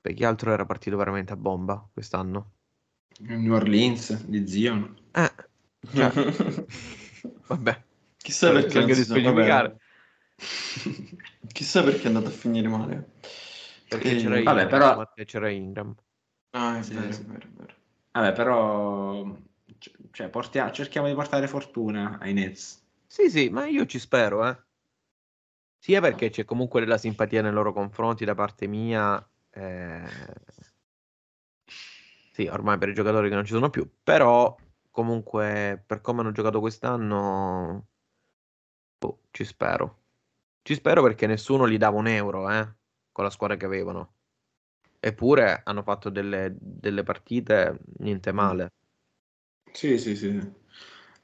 [0.00, 2.54] Beh, chi altro era partito veramente a bomba quest'anno?
[3.20, 4.96] New Orleans di Zion.
[5.12, 5.32] Eh,
[5.94, 6.10] cioè,
[7.46, 7.82] vabbè,
[8.16, 9.76] Chissà perché non di specificare.
[11.52, 13.10] Chissà perché è andato a finire male.
[13.88, 15.94] Perché Eh, c'era Ingram, vabbè, però- perché c'era Ingram.
[16.52, 17.79] Ah, è Sì, vero, è vero, è vero.
[18.12, 19.24] Vabbè, però
[20.12, 22.84] cioè, portia- cerchiamo di portare fortuna ai Nets.
[23.06, 24.58] Sì, sì, ma io ci spero, eh.
[25.78, 29.22] Sia perché c'è comunque della simpatia nei loro confronti da parte mia.
[29.50, 30.02] eh,
[32.32, 34.56] Sì, ormai per i giocatori che non ci sono più, però
[34.90, 37.86] comunque per come hanno giocato quest'anno,
[38.98, 40.02] boh, ci spero.
[40.62, 42.74] Ci spero perché nessuno gli dava un euro, eh,
[43.12, 44.14] con la squadra che avevano.
[45.00, 48.72] Eppure hanno fatto delle, delle partite niente male.
[49.72, 50.58] Sì, sì, sì.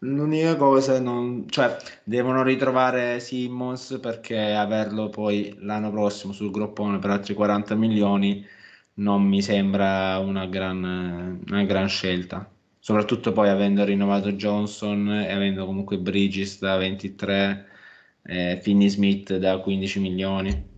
[0.01, 1.49] L'unica cosa, non...
[1.49, 8.47] cioè, devono ritrovare Simmons perché averlo poi l'anno prossimo sul groppone per altri 40 milioni
[8.95, 12.51] non mi sembra una gran, una gran scelta.
[12.79, 17.67] Soprattutto poi avendo rinnovato Johnson e avendo comunque Bridges da 23,
[18.23, 20.76] eh, Finney Smith da 15 milioni.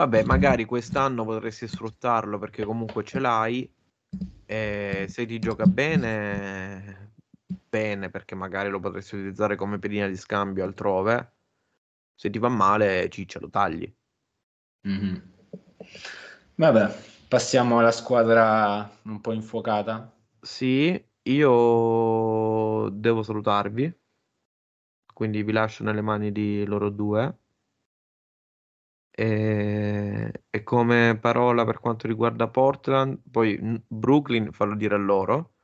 [0.00, 3.70] Vabbè, magari quest'anno potresti sfruttarlo perché comunque ce l'hai.
[4.46, 7.16] E se ti gioca bene,
[7.68, 11.34] bene, perché magari lo potresti utilizzare come pedina di scambio altrove.
[12.14, 13.94] Se ti va male, ciccia, lo tagli.
[14.84, 15.32] Mhm.
[16.54, 16.94] Vabbè,
[17.28, 20.10] passiamo alla squadra un po' infuocata.
[20.40, 24.00] Sì, io devo salutarvi,
[25.12, 27.38] quindi vi lascio nelle mani di loro due.
[29.20, 35.56] E, e come parola per quanto riguarda Portland, poi Brooklyn fallo dire a loro,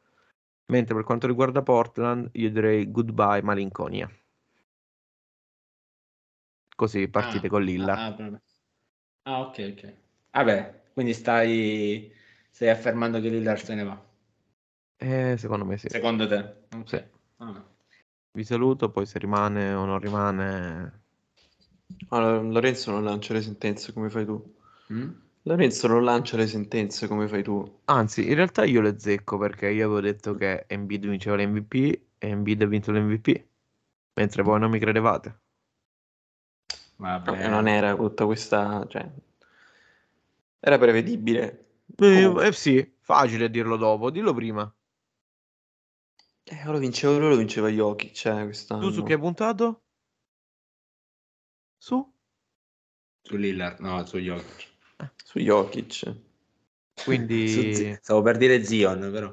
[0.66, 4.10] mentre per quanto riguarda Portland io direi goodbye malinconia.
[6.76, 7.98] Così partite Ah, con Lillard.
[7.98, 8.40] Ah, ah.
[9.22, 9.94] Ah, ok, ok.
[10.32, 12.12] Vabbè, quindi stai,
[12.50, 14.04] stai affermando che Lillard se ne va.
[14.98, 15.88] Eh, secondo me sì.
[15.88, 16.66] Secondo te?
[16.76, 16.88] Ok.
[16.88, 17.02] Sì.
[18.32, 21.04] Vi saluto, poi se rimane o non rimane...
[22.08, 24.54] Allora, Lorenzo non lancia le sentenze come fai tu.
[24.92, 25.10] Mm?
[25.42, 27.80] Lorenzo non lancia le sentenze come fai tu.
[27.84, 31.74] Anzi, in realtà io le zecco perché io avevo detto che Embiid vinceva l'MVP
[32.18, 33.44] e Embiid ha vinto l'MVP,
[34.14, 35.40] mentre voi non mi credevate.
[36.96, 37.44] Vabbè.
[37.44, 38.84] Eh, non era tutta questa...
[38.88, 39.08] Cioè,
[40.58, 41.66] era prevedibile.
[41.96, 44.74] Eh, eh sì, facile dirlo dopo, dillo prima.
[46.42, 48.82] Eh, ora vinceva lui, lo vinceva Jokic, cioè, quest'anno.
[48.82, 49.82] Tu su che hai puntato?
[51.78, 52.12] Su?
[53.22, 54.68] Su Lillard, no, su Jokic.
[55.24, 56.14] Su Jokic.
[57.04, 57.94] Quindi...
[58.00, 59.32] Stavo per dire Zion, però.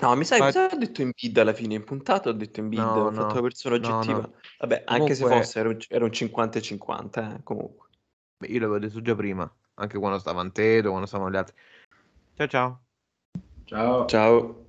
[0.00, 2.28] No, mi sa Ma- mi sa che ho detto in bid alla fine, in puntata
[2.28, 4.18] ho detto in bid, No, ho no, fatto la persona oggettiva.
[4.20, 4.34] no.
[4.58, 7.88] Vabbè, anche se Comunque- fosse era un, era un 50 e 50, eh, comunque.
[8.38, 11.54] Beh, io l'avevo detto già prima, anche quando stava Antedo, quando stavano gli altri.
[12.34, 12.82] Ciao ciao.
[13.64, 14.06] Ciao.
[14.06, 14.66] Ciao.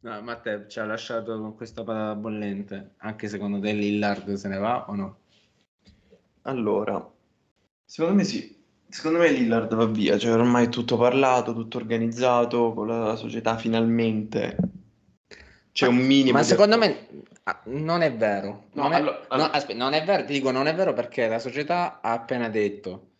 [0.00, 2.94] No, Matteo ci ha lasciato con questa patata bollente.
[2.98, 5.16] Anche secondo te Lillard se ne va o no?
[6.42, 7.10] Allora,
[7.84, 8.60] secondo me sì.
[8.88, 13.56] Secondo me Lillard va via, cioè ormai è tutto parlato, tutto organizzato, con la società
[13.56, 14.56] finalmente
[15.72, 17.08] c'è un minimo Ma secondo me
[17.44, 18.66] ah, non è vero.
[18.74, 20.92] No, non, è, allora- no, allora- aspetta, non è vero, ti dico non è vero
[20.92, 23.10] perché la società ha appena detto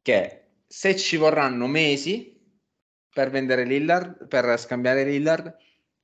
[0.00, 2.38] che se ci vorranno mesi
[3.12, 5.54] per vendere Lillard, per scambiare Lillard,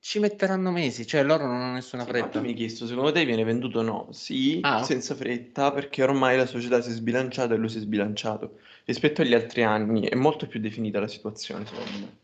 [0.06, 2.40] ci metteranno mesi, cioè loro non hanno nessuna Sì, fretta.
[2.40, 4.06] mi hai chiesto, secondo te viene venduto o no?
[4.12, 4.84] Sì, Ah.
[4.84, 8.60] senza fretta, perché ormai la società si è sbilanciata e lui si è sbilanciato.
[8.84, 12.18] Rispetto agli altri anni è molto più definita la situazione, secondo me.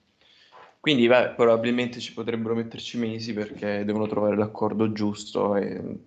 [0.78, 5.98] Quindi, beh, probabilmente ci potrebbero metterci mesi perché devono trovare l'accordo giusto e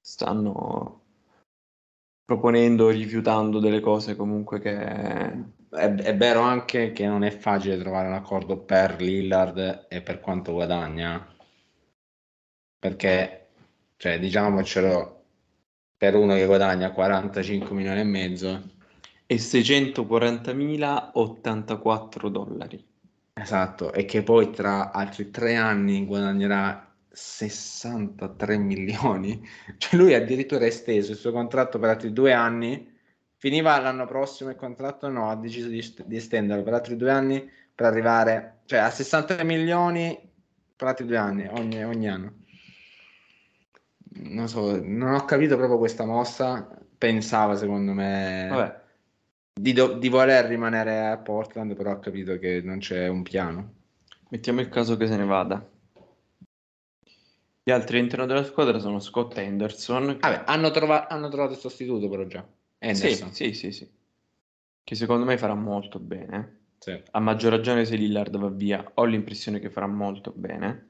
[0.00, 1.02] stanno
[2.24, 5.42] proponendo, rifiutando delle cose comunque che...
[5.74, 10.20] È, è vero anche che non è facile trovare un accordo per Lillard e per
[10.20, 11.26] quanto guadagna,
[12.78, 13.48] perché,
[13.96, 15.24] cioè, diciamocelo,
[15.96, 18.70] per uno che guadagna 45 milioni e mezzo,
[19.26, 22.86] E 640.084 dollari.
[23.32, 29.42] esatto, e che poi tra altri tre anni guadagnerà 63 milioni,
[29.78, 32.92] cioè lui addirittura ha esteso il suo contratto per altri due anni,
[33.44, 37.46] finiva l'anno prossimo il contratto, no, ha deciso di, di estenderlo per altri due anni
[37.74, 40.18] per arrivare, cioè a 60 milioni
[40.74, 42.32] per altri due anni, ogni, ogni anno.
[44.14, 48.80] Non so, non ho capito proprio questa mossa, pensava secondo me Vabbè,
[49.52, 53.74] di, do- di voler rimanere a Portland, però ho capito che non c'è un piano.
[54.30, 55.70] mettiamo il caso che se ne vada.
[57.62, 60.16] Gli altri all'interno della squadra sono Scott Henderson.
[60.18, 62.42] Vabbè, hanno, trova- hanno trovato il sostituto però già.
[62.92, 63.32] Sì, Henderson.
[63.32, 63.88] sì, sì, sì.
[64.82, 66.58] Che secondo me farà molto bene.
[66.78, 67.00] Sì.
[67.12, 70.88] A maggior ragione se Lillard va via, ho l'impressione che farà molto bene.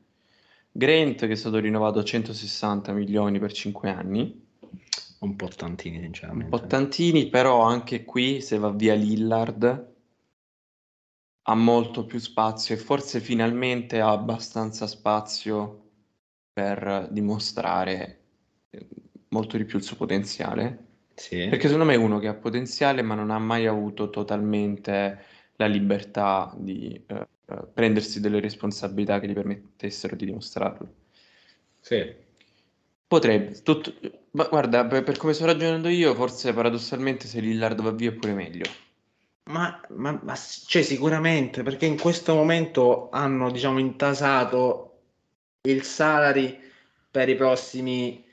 [0.73, 4.43] Grant che è stato rinnovato a 160 milioni per 5 anni.
[5.21, 6.45] Un po' tantini, sinceramente.
[6.45, 9.93] Un po' tantini, però anche qui se va via Lillard
[11.47, 15.83] ha molto più spazio e forse finalmente ha abbastanza spazio
[16.53, 18.23] per dimostrare
[18.71, 18.87] eh,
[19.29, 20.94] molto di più il suo potenziale.
[21.15, 21.47] Sì.
[21.49, 25.25] Perché secondo me è uno che ha potenziale, ma non ha mai avuto totalmente
[25.57, 30.93] la libertà di eh, eh, prendersi delle responsabilità che gli permettessero di dimostrarlo.
[31.81, 32.23] Sì.
[33.07, 33.95] Potrebbe, tutto-
[34.33, 38.15] ma guarda, per, per come sto ragionando io, forse paradossalmente se Lillard va via è
[38.15, 38.65] pure meglio.
[39.45, 45.03] Ma, ma, ma cioè, sicuramente, perché in questo momento hanno, diciamo, intasato
[45.62, 46.59] il salary
[47.11, 48.25] per i prossimi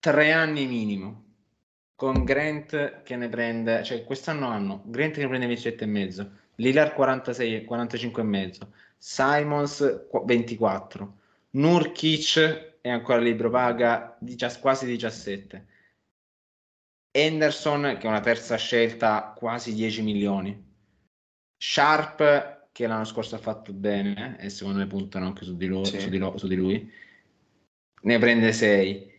[0.00, 1.25] tre anni minimo.
[1.96, 6.30] Con Grant che ne prende, cioè quest'anno hanno Grant che ne prende 27 e mezzo,
[6.56, 11.18] Lillard 46, 45 e mezzo, Simons qu- 24,
[11.52, 14.18] Nurkic è ancora libero, paga
[14.60, 15.66] quasi 17.
[17.12, 20.64] Henderson, che è una terza scelta, quasi 10 milioni.
[21.56, 25.84] Sharp, che l'anno scorso ha fatto bene, e secondo me puntano anche su di, lo-
[25.84, 25.98] Sì.
[25.98, 26.92] su di lo- su di lui,
[28.02, 29.14] ne prende 6.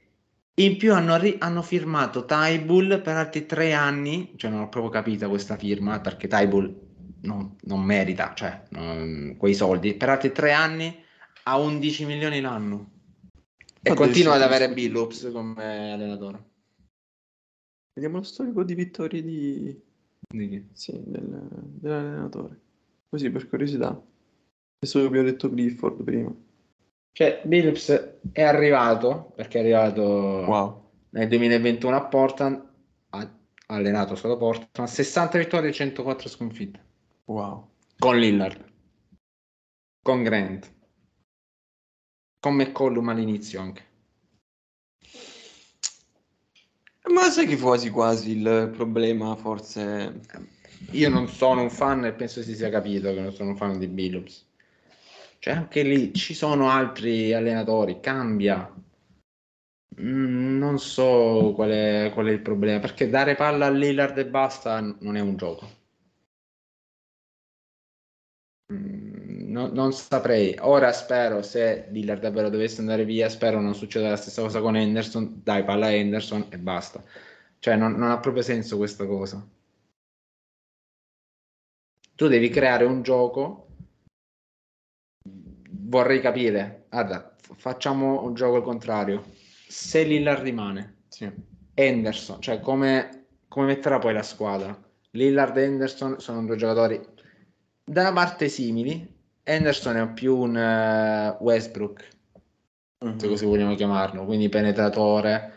[0.60, 4.92] In più hanno, ri- hanno firmato Tybull per altri tre anni, cioè non ho proprio
[4.92, 6.76] capito questa firma, perché Tybull
[7.22, 10.96] non, non merita cioè, non- quei soldi, per altri tre anni
[11.44, 12.92] a 11 milioni l'anno.
[13.82, 16.44] E Fa continua ad avere Billups come allenatore.
[17.94, 19.82] Vediamo lo storico di vittorie di...
[20.28, 20.68] Di chi?
[20.74, 22.60] sì, del- dell'allenatore.
[23.10, 23.90] Così per curiosità.
[23.90, 26.36] Adesso che abbiamo detto Clifford prima.
[27.18, 30.92] Cioè, Billups è arrivato, perché è arrivato Wow.
[31.10, 32.64] nel 2021 a Portland,
[33.10, 36.80] ha allenato solo Portland, 60 vittorie e 104 sconfitte,
[37.26, 37.72] Wow.
[37.98, 38.64] con Lillard,
[40.04, 40.72] con Grant,
[42.40, 43.86] con McCollum all'inizio anche.
[47.12, 50.22] Ma sai che quasi quasi il problema forse...
[50.92, 53.80] Io non sono un fan e penso si sia capito che non sono un fan
[53.80, 54.47] di Billups.
[55.40, 58.72] Cioè, anche lì ci sono altri allenatori, cambia.
[60.00, 64.26] Mm, non so qual è, qual è il problema, perché dare palla a Lillard e
[64.26, 65.68] basta non è un gioco.
[68.74, 70.56] Mm, no- non saprei.
[70.62, 74.76] Ora spero, se Lillard davvero dovesse andare via, spero non succeda la stessa cosa con
[74.76, 75.42] Henderson.
[75.44, 77.04] Dai palla a Henderson e basta.
[77.60, 79.46] Cioè, non, non ha proprio senso questa cosa.
[82.18, 83.67] Tu devi creare un gioco.
[85.90, 89.24] Vorrei capire, guarda, facciamo un gioco al contrario.
[89.70, 91.32] Se Lillard rimane, Sì.
[91.74, 94.78] Henderson, cioè come, come metterà poi la squadra?
[95.12, 97.00] Lillard e Henderson sono due giocatori
[97.86, 99.16] da una parte simili.
[99.44, 102.08] Henderson è più un eh, Westbrook,
[103.06, 103.18] Mhm.
[103.20, 105.54] se così vogliamo chiamarlo, quindi penetratore,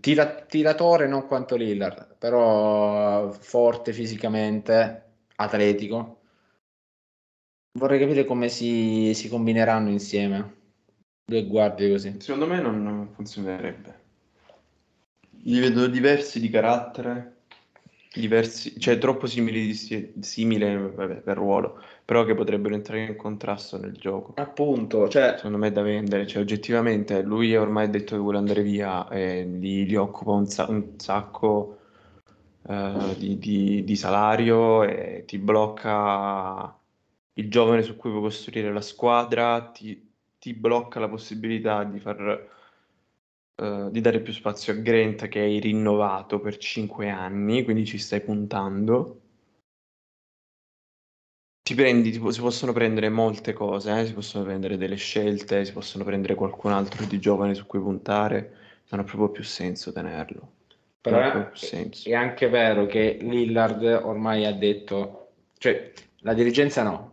[0.00, 5.02] tira- tiratore non quanto Lillard, però forte fisicamente,
[5.36, 6.20] atletico.
[7.74, 10.60] Vorrei capire come si, si combineranno insieme.
[11.24, 12.16] Due guardie così.
[12.18, 14.00] Secondo me non, non funzionerebbe.
[15.44, 17.44] Li vedo diversi di carattere,
[18.14, 19.74] diversi, cioè troppo simili di
[20.20, 24.34] simile vabbè, per ruolo, però che potrebbero entrare in contrasto nel gioco.
[24.36, 28.38] Appunto, cioè, Secondo me è da vendere, cioè oggettivamente lui ormai ha detto che vuole
[28.38, 31.78] andare via e gli, gli occupa un, sa- un sacco
[32.68, 36.76] eh, di, di- di salario e ti blocca
[37.34, 42.50] il giovane su cui puoi costruire la squadra, ti, ti blocca la possibilità di far
[43.54, 47.98] eh, di dare più spazio a Grant che hai rinnovato per 5 anni, quindi ci
[47.98, 49.20] stai puntando.
[51.62, 55.72] Ti prendi, tipo, si possono prendere molte cose, eh, Si possono prendere delle scelte, si
[55.72, 58.56] possono prendere qualcun altro di giovane su cui puntare,
[58.88, 60.54] non ha proprio più senso tenerlo.
[61.00, 61.50] Però è,
[62.04, 67.12] è anche vero che Lillard ormai ha detto, cioè la dirigenza no,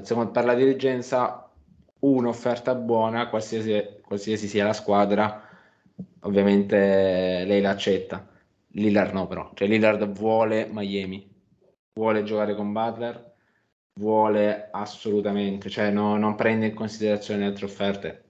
[0.00, 1.50] Per la dirigenza
[2.00, 5.42] un'offerta buona, qualsiasi, qualsiasi sia la squadra,
[6.20, 8.26] ovviamente lei l'accetta.
[8.72, 11.26] Lillard no però, cioè Lillard vuole Miami,
[11.94, 13.34] vuole giocare con Butler,
[13.94, 18.24] vuole assolutamente, cioè no- non prende in considerazione altre offerte,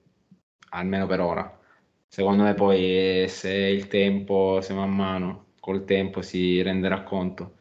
[0.69, 1.59] almeno per ora.
[2.07, 7.55] Secondo me poi se il tempo, se man mano, col tempo si renderà conto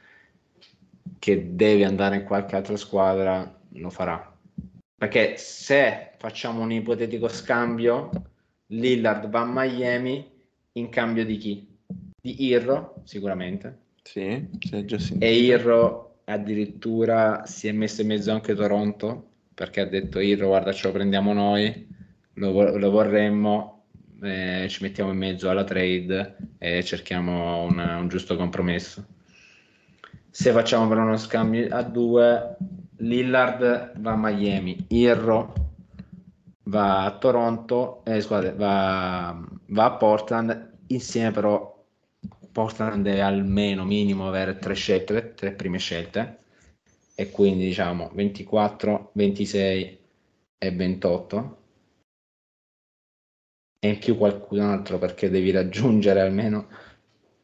[1.18, 4.35] che deve andare in qualche altra squadra, lo farà.
[4.99, 8.11] Perché se facciamo un ipotetico scambio,
[8.68, 10.31] Lillard va a Miami
[10.72, 11.68] in cambio di chi?
[12.20, 13.79] Di Irro, sicuramente.
[14.03, 15.24] Sì, si è già sentito.
[15.24, 20.72] E Irro addirittura si è messo in mezzo anche Toronto, perché ha detto Irro, guarda,
[20.72, 21.87] ce lo prendiamo noi,
[22.35, 23.85] lo, lo vorremmo,
[24.22, 29.07] eh, ci mettiamo in mezzo alla trade e cerchiamo una- un giusto compromesso.
[30.31, 32.57] Se facciamo però uno scambio a due,
[32.99, 35.53] Lillard va a Miami, Irro
[36.64, 41.84] va a Toronto, eh, scusate, va, va a Portland, insieme però
[42.51, 46.38] Portland deve almeno minimo avere tre scelte, tre prime scelte,
[47.14, 49.99] e quindi diciamo 24, 26
[50.59, 51.57] e 28
[53.78, 56.68] e in più qualcun altro perché devi raggiungere almeno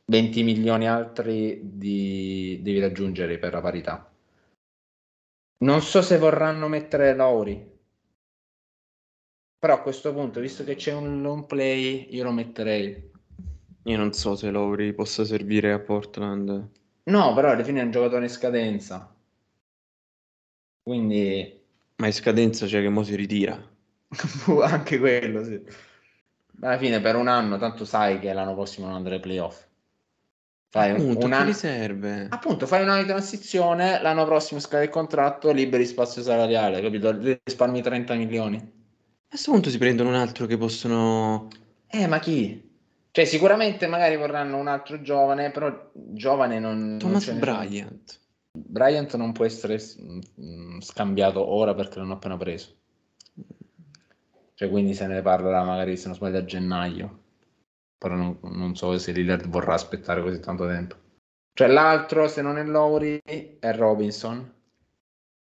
[0.07, 2.59] 20 milioni altri di...
[2.63, 4.12] devi raggiungere per la parità.
[5.63, 7.73] Non so se vorranno mettere Lauri,
[9.59, 13.11] però a questo punto, visto che c'è un long play, io lo metterei.
[13.85, 16.69] Io non so se Lowry possa servire a Portland.
[17.05, 19.15] No, però alla fine è un giocatore in scadenza.
[20.83, 21.61] Quindi
[21.97, 23.55] Ma in scadenza c'è che mo si ritira.
[24.63, 25.63] anche quello, sì.
[26.61, 29.67] Alla fine per un anno, tanto sai che l'anno prossimo non andrà ai playoff.
[30.73, 31.51] Fai un, Appunto, un che anno...
[31.51, 32.27] gli serve?
[32.31, 37.15] Appunto, fai un anno di transizione, l'anno prossimo scade il contratto, liberi spazio salariale, capito?
[37.45, 38.57] Risparmi 30 milioni.
[38.57, 41.49] A questo punto si prendono un altro che possono...
[41.89, 42.71] Eh, ma chi?
[43.11, 46.79] Cioè, sicuramente magari vorranno un altro giovane, però giovane non...
[46.79, 47.39] non Thomas sono.
[47.39, 48.21] Bryant.
[48.51, 52.75] Bryant non può essere mm, scambiato ora perché l'hanno appena preso.
[54.55, 57.22] Cioè, quindi se ne parlerà magari, se non sbaglio, a gennaio.
[58.03, 60.97] Però non, non so se Lillard vorrà aspettare così tanto tempo.
[61.55, 64.53] Cioè, l'altro, se non è Lowry, è Robinson.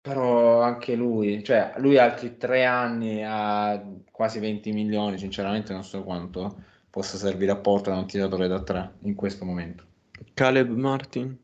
[0.00, 3.82] Però anche lui, cioè, lui ha altri tre anni a
[4.12, 5.18] quasi 20 milioni.
[5.18, 9.84] Sinceramente, non so quanto possa servire a Portland un tiratore da tre in questo momento.
[10.32, 11.36] Caleb Martin.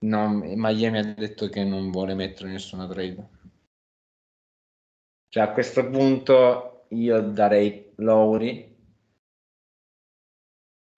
[0.00, 3.28] No, Miami ha detto che non vuole mettere nessuna trade.
[5.28, 8.67] Cioè, a questo punto io darei Lowry,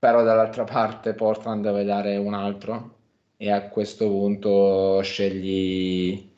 [0.01, 2.97] però dall'altra parte Portland deve dare un altro
[3.37, 6.29] e a questo punto scegli...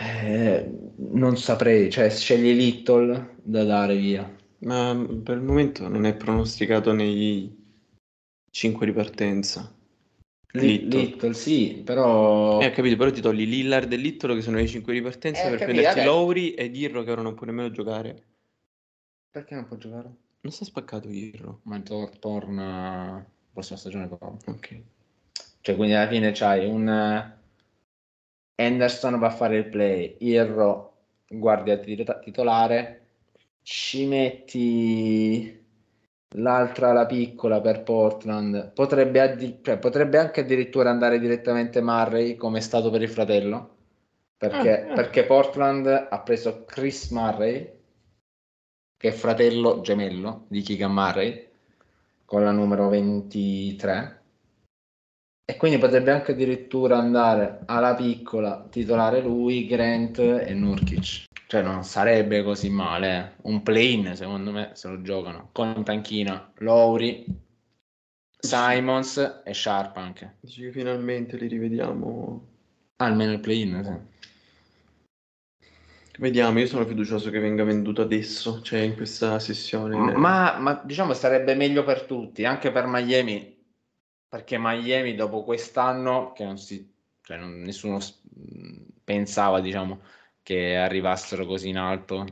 [0.00, 4.30] Eh, non saprei, cioè scegli Little da dare via.
[4.58, 7.56] Ma per il momento non è pronosticato nei
[8.50, 9.74] 5 di partenza.
[10.52, 11.00] Li- Little.
[11.00, 12.60] Little, sì, però...
[12.60, 15.46] Eh, ho capito, però ti togli Lillard e Littolo che sono i 5 di partenza
[15.46, 16.10] Eh, per capito, prenderti vabbè.
[16.10, 18.22] Lowry e Dirro che ora non può nemmeno giocare.
[19.30, 20.26] Perché non può giocare?
[20.40, 21.60] Non sta spaccato Dirro.
[21.64, 23.24] Ma tor- torna...
[23.52, 24.36] prossima stagione torna.
[24.46, 24.82] Ok.
[25.60, 26.88] Cioè, quindi alla fine c'hai un
[28.56, 30.94] Henderson va a fare il play, Irro
[31.28, 33.06] guardia tit- titolare,
[33.62, 35.64] ci metti
[36.36, 42.58] l'altra, la piccola per Portland, potrebbe, addi- cioè, potrebbe anche addirittura andare direttamente Murray come
[42.58, 43.76] è stato per il fratello,
[44.36, 44.94] perché, Ah, ah.
[44.94, 47.77] perché Portland ha preso Chris Murray,
[48.98, 51.46] che è fratello gemello di Keegan Murray,
[52.24, 54.22] con la numero 23.
[55.44, 61.24] E quindi potrebbe anche addirittura andare alla piccola, titolare lui, Grant e Nurkic.
[61.46, 63.18] Cioè non sarebbe così male.
[63.18, 63.48] eh.
[63.48, 65.48] Un play-in, secondo me, se lo giocano.
[65.52, 67.24] Con in panchina Lowry,
[68.38, 70.36] Simons e Sharp anche.
[70.40, 72.46] Dici che finalmente li rivediamo.
[72.96, 74.17] Almeno il play-in, sì.
[76.18, 79.96] Vediamo, io sono fiducioso che venga venduto adesso, cioè in questa sessione.
[79.96, 83.56] Ma, ma diciamo sarebbe meglio per tutti, anche per Miami,
[84.28, 86.92] perché Miami dopo quest'anno, che non si,
[87.22, 88.00] cioè non- nessuno
[89.04, 90.00] pensava, diciamo,
[90.42, 92.26] che arrivassero così in alto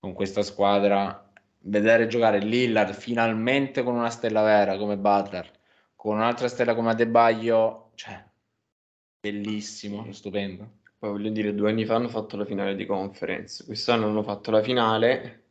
[0.00, 1.30] con questa squadra,
[1.60, 5.50] vedere giocare Lillard finalmente con una stella vera come Butler,
[5.94, 8.24] con un'altra stella come Adebayo, cioè,
[9.20, 10.77] bellissimo, stupendo.
[10.98, 14.50] Poi voglio dire, due anni fa hanno fatto la finale di conference, quest'anno hanno fatto
[14.50, 15.44] la finale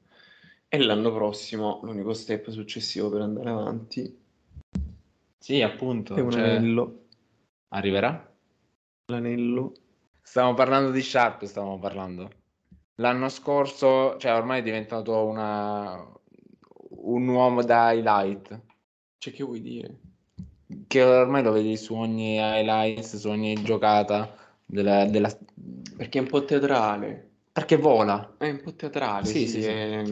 [0.68, 4.20] e l'anno prossimo l'unico step successivo per andare avanti
[5.39, 7.06] Sì, appunto, è un cioè, anello.
[7.70, 8.30] arriverà?
[9.10, 9.72] L'anello.
[10.22, 12.30] Stiamo parlando di Sharp, stavamo parlando.
[12.95, 16.06] L'anno scorso, cioè ormai è diventato una,
[16.89, 18.60] un uomo da highlight,
[19.18, 20.00] Cioè, che vuoi dire?
[20.88, 25.36] che ormai lo vedi su ogni highlights, su ogni giocata della, della-
[25.95, 27.30] Perché è un po' teatrale.
[27.51, 28.36] Perché vola.
[28.38, 29.68] È un po' teatrale, Sì, sì, sì.
[29.70, 30.03] È...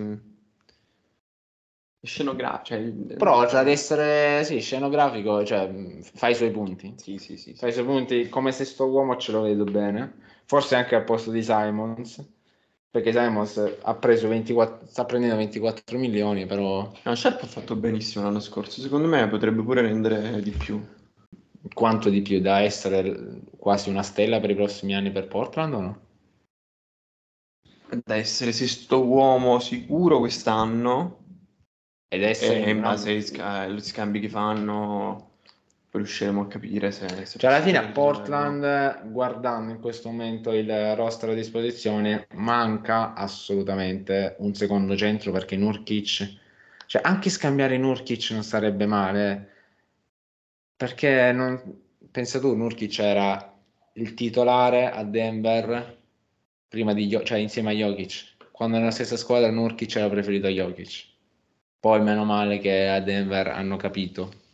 [2.01, 2.63] scenografico.
[2.65, 3.15] Cioè...
[3.17, 5.69] Però c'è ad essere, sì, scenografico, cioè
[6.01, 6.93] fa i suoi punti.
[6.97, 7.51] Sì, sì, sì.
[7.51, 7.55] sì.
[7.55, 10.13] Fa i suoi punti come se sto uomo ce lo vedo bene.
[10.45, 12.23] Forse anche al posto di Simons.
[12.89, 18.23] Perché Simons ha preso 24, sta prendendo 24 milioni, però No, Sharp ha fatto benissimo
[18.23, 18.79] l'anno scorso.
[18.79, 20.81] Secondo me potrebbe pure rendere di più.
[21.73, 25.81] Quanto di più da essere quasi una stella per i prossimi anni per Portland o
[25.81, 25.99] no?
[28.03, 31.23] Da essere sesto uomo sicuro quest'anno.
[32.07, 35.31] Ed essere E in base agli agli scambi che fanno,
[35.89, 37.07] poi riusciremo a capire se.
[37.25, 37.87] se Cioè alla fine a.
[37.87, 45.55] Portland, guardando in questo momento il roster a disposizione, manca assolutamente un secondo centro perché
[45.57, 46.37] Nurkic,
[46.85, 49.54] cioè anche scambiare Nurkic non sarebbe male,
[50.75, 51.61] perché non,
[52.11, 53.53] pensa tu, Nurkic era
[53.93, 56.03] il titolare a Denver
[56.67, 61.13] prima di, cioè insieme a Jokic, quando nella stessa squadra Nurkic era preferito a Jokic.
[61.79, 64.31] Poi meno male che a Denver hanno capito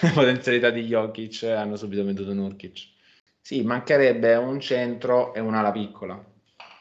[0.00, 2.90] la potenzialità di Jokic e hanno subito venduto Nurkic.
[3.40, 6.22] Sì, mancherebbe un centro e un'ala piccola,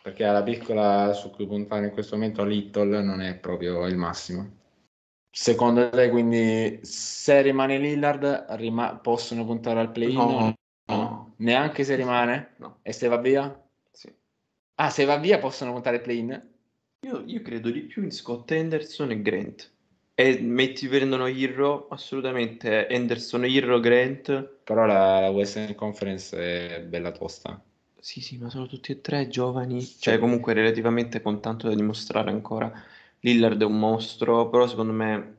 [0.04, 4.60] perché la piccola su cui puntare in questo momento Little non è proprio il massimo.
[5.34, 10.28] Secondo te, quindi, se rimane Lillard, rima- possono puntare al play-in?
[10.28, 10.56] No,
[10.86, 11.34] no.
[11.38, 12.54] Neanche se rimane?
[12.58, 13.70] No, E se va via?
[13.92, 14.14] sì.
[14.76, 16.50] Ah, se va via possono puntare al play-in?
[17.06, 19.72] Io, io credo di più in Scott Henderson e Grant.
[20.16, 24.44] E metti prendono Irro, assolutamente Henderson, Irro, Grant.
[24.64, 27.62] Però la, la Western Conference è bella tosta.
[28.00, 29.82] Sì, sì, ma sono tutti e tre giovani.
[29.86, 32.70] Cioè, comunque relativamente con tanto da dimostrare ancora.
[33.22, 35.38] Lillard è un mostro, però secondo me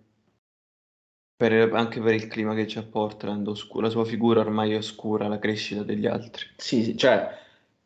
[1.37, 4.77] per- anche per il clima che c'è a Portland, oscu- la sua figura ormai è
[4.77, 6.47] oscura la crescita degli altri.
[6.57, 7.29] Sì, sì, cioè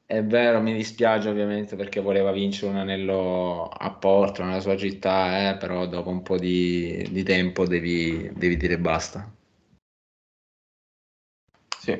[0.06, 5.50] è vero, mi dispiace ovviamente perché voleva vincere un anello a Portland, nella sua città,
[5.50, 9.28] eh, però dopo un po' di, di tempo devi, devi dire basta.
[11.80, 11.94] Sì.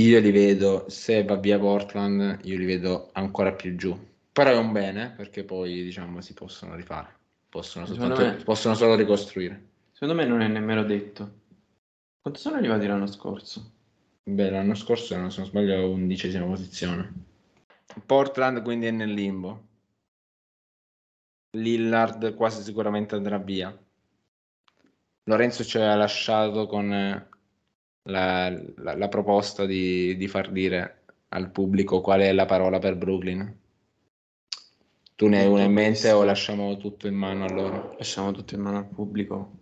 [0.00, 3.98] Io li vedo, se va via Portland, io li vedo ancora più giù.
[4.32, 7.14] Però è un bene perché poi diciamo si possono rifare,
[7.48, 9.68] possono, soltanto- me- possono solo ricostruire.
[9.92, 11.38] Secondo me non è nemmeno detto.
[12.20, 13.72] Quanto sono arrivati l'anno scorso?
[14.22, 17.12] Beh, l'anno scorso, non se non sbaglio, undicesima posizione.
[18.06, 19.66] Portland quindi è nel limbo.
[21.56, 23.76] Lillard quasi sicuramente andrà via.
[25.24, 27.28] Lorenzo ci ha lasciato con eh,
[28.04, 32.96] la, la- la proposta di, di far dire al pubblico qual è la parola per
[32.96, 33.58] Brooklyn.
[35.20, 37.94] Tu ne hai una in mente o lasciamo tutto in mano a loro?
[37.98, 39.58] Lasciamo tutto in mano al pubblico.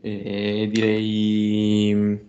[0.00, 2.24] E direi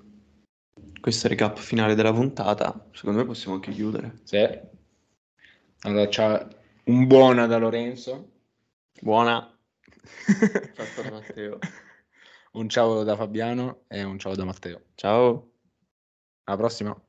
[0.99, 2.89] questo recap finale della puntata.
[2.91, 4.19] Secondo me possiamo anche chiudere.
[4.23, 4.49] Sì.
[5.81, 6.47] Allora, c'ha
[6.85, 8.31] un buona da Lorenzo.
[8.99, 9.55] Buona.
[10.73, 11.59] Fatto da Matteo.
[12.53, 14.85] un ciao da Fabiano e un ciao da Matteo.
[14.95, 15.51] Ciao.
[16.45, 17.04] Alla prossima.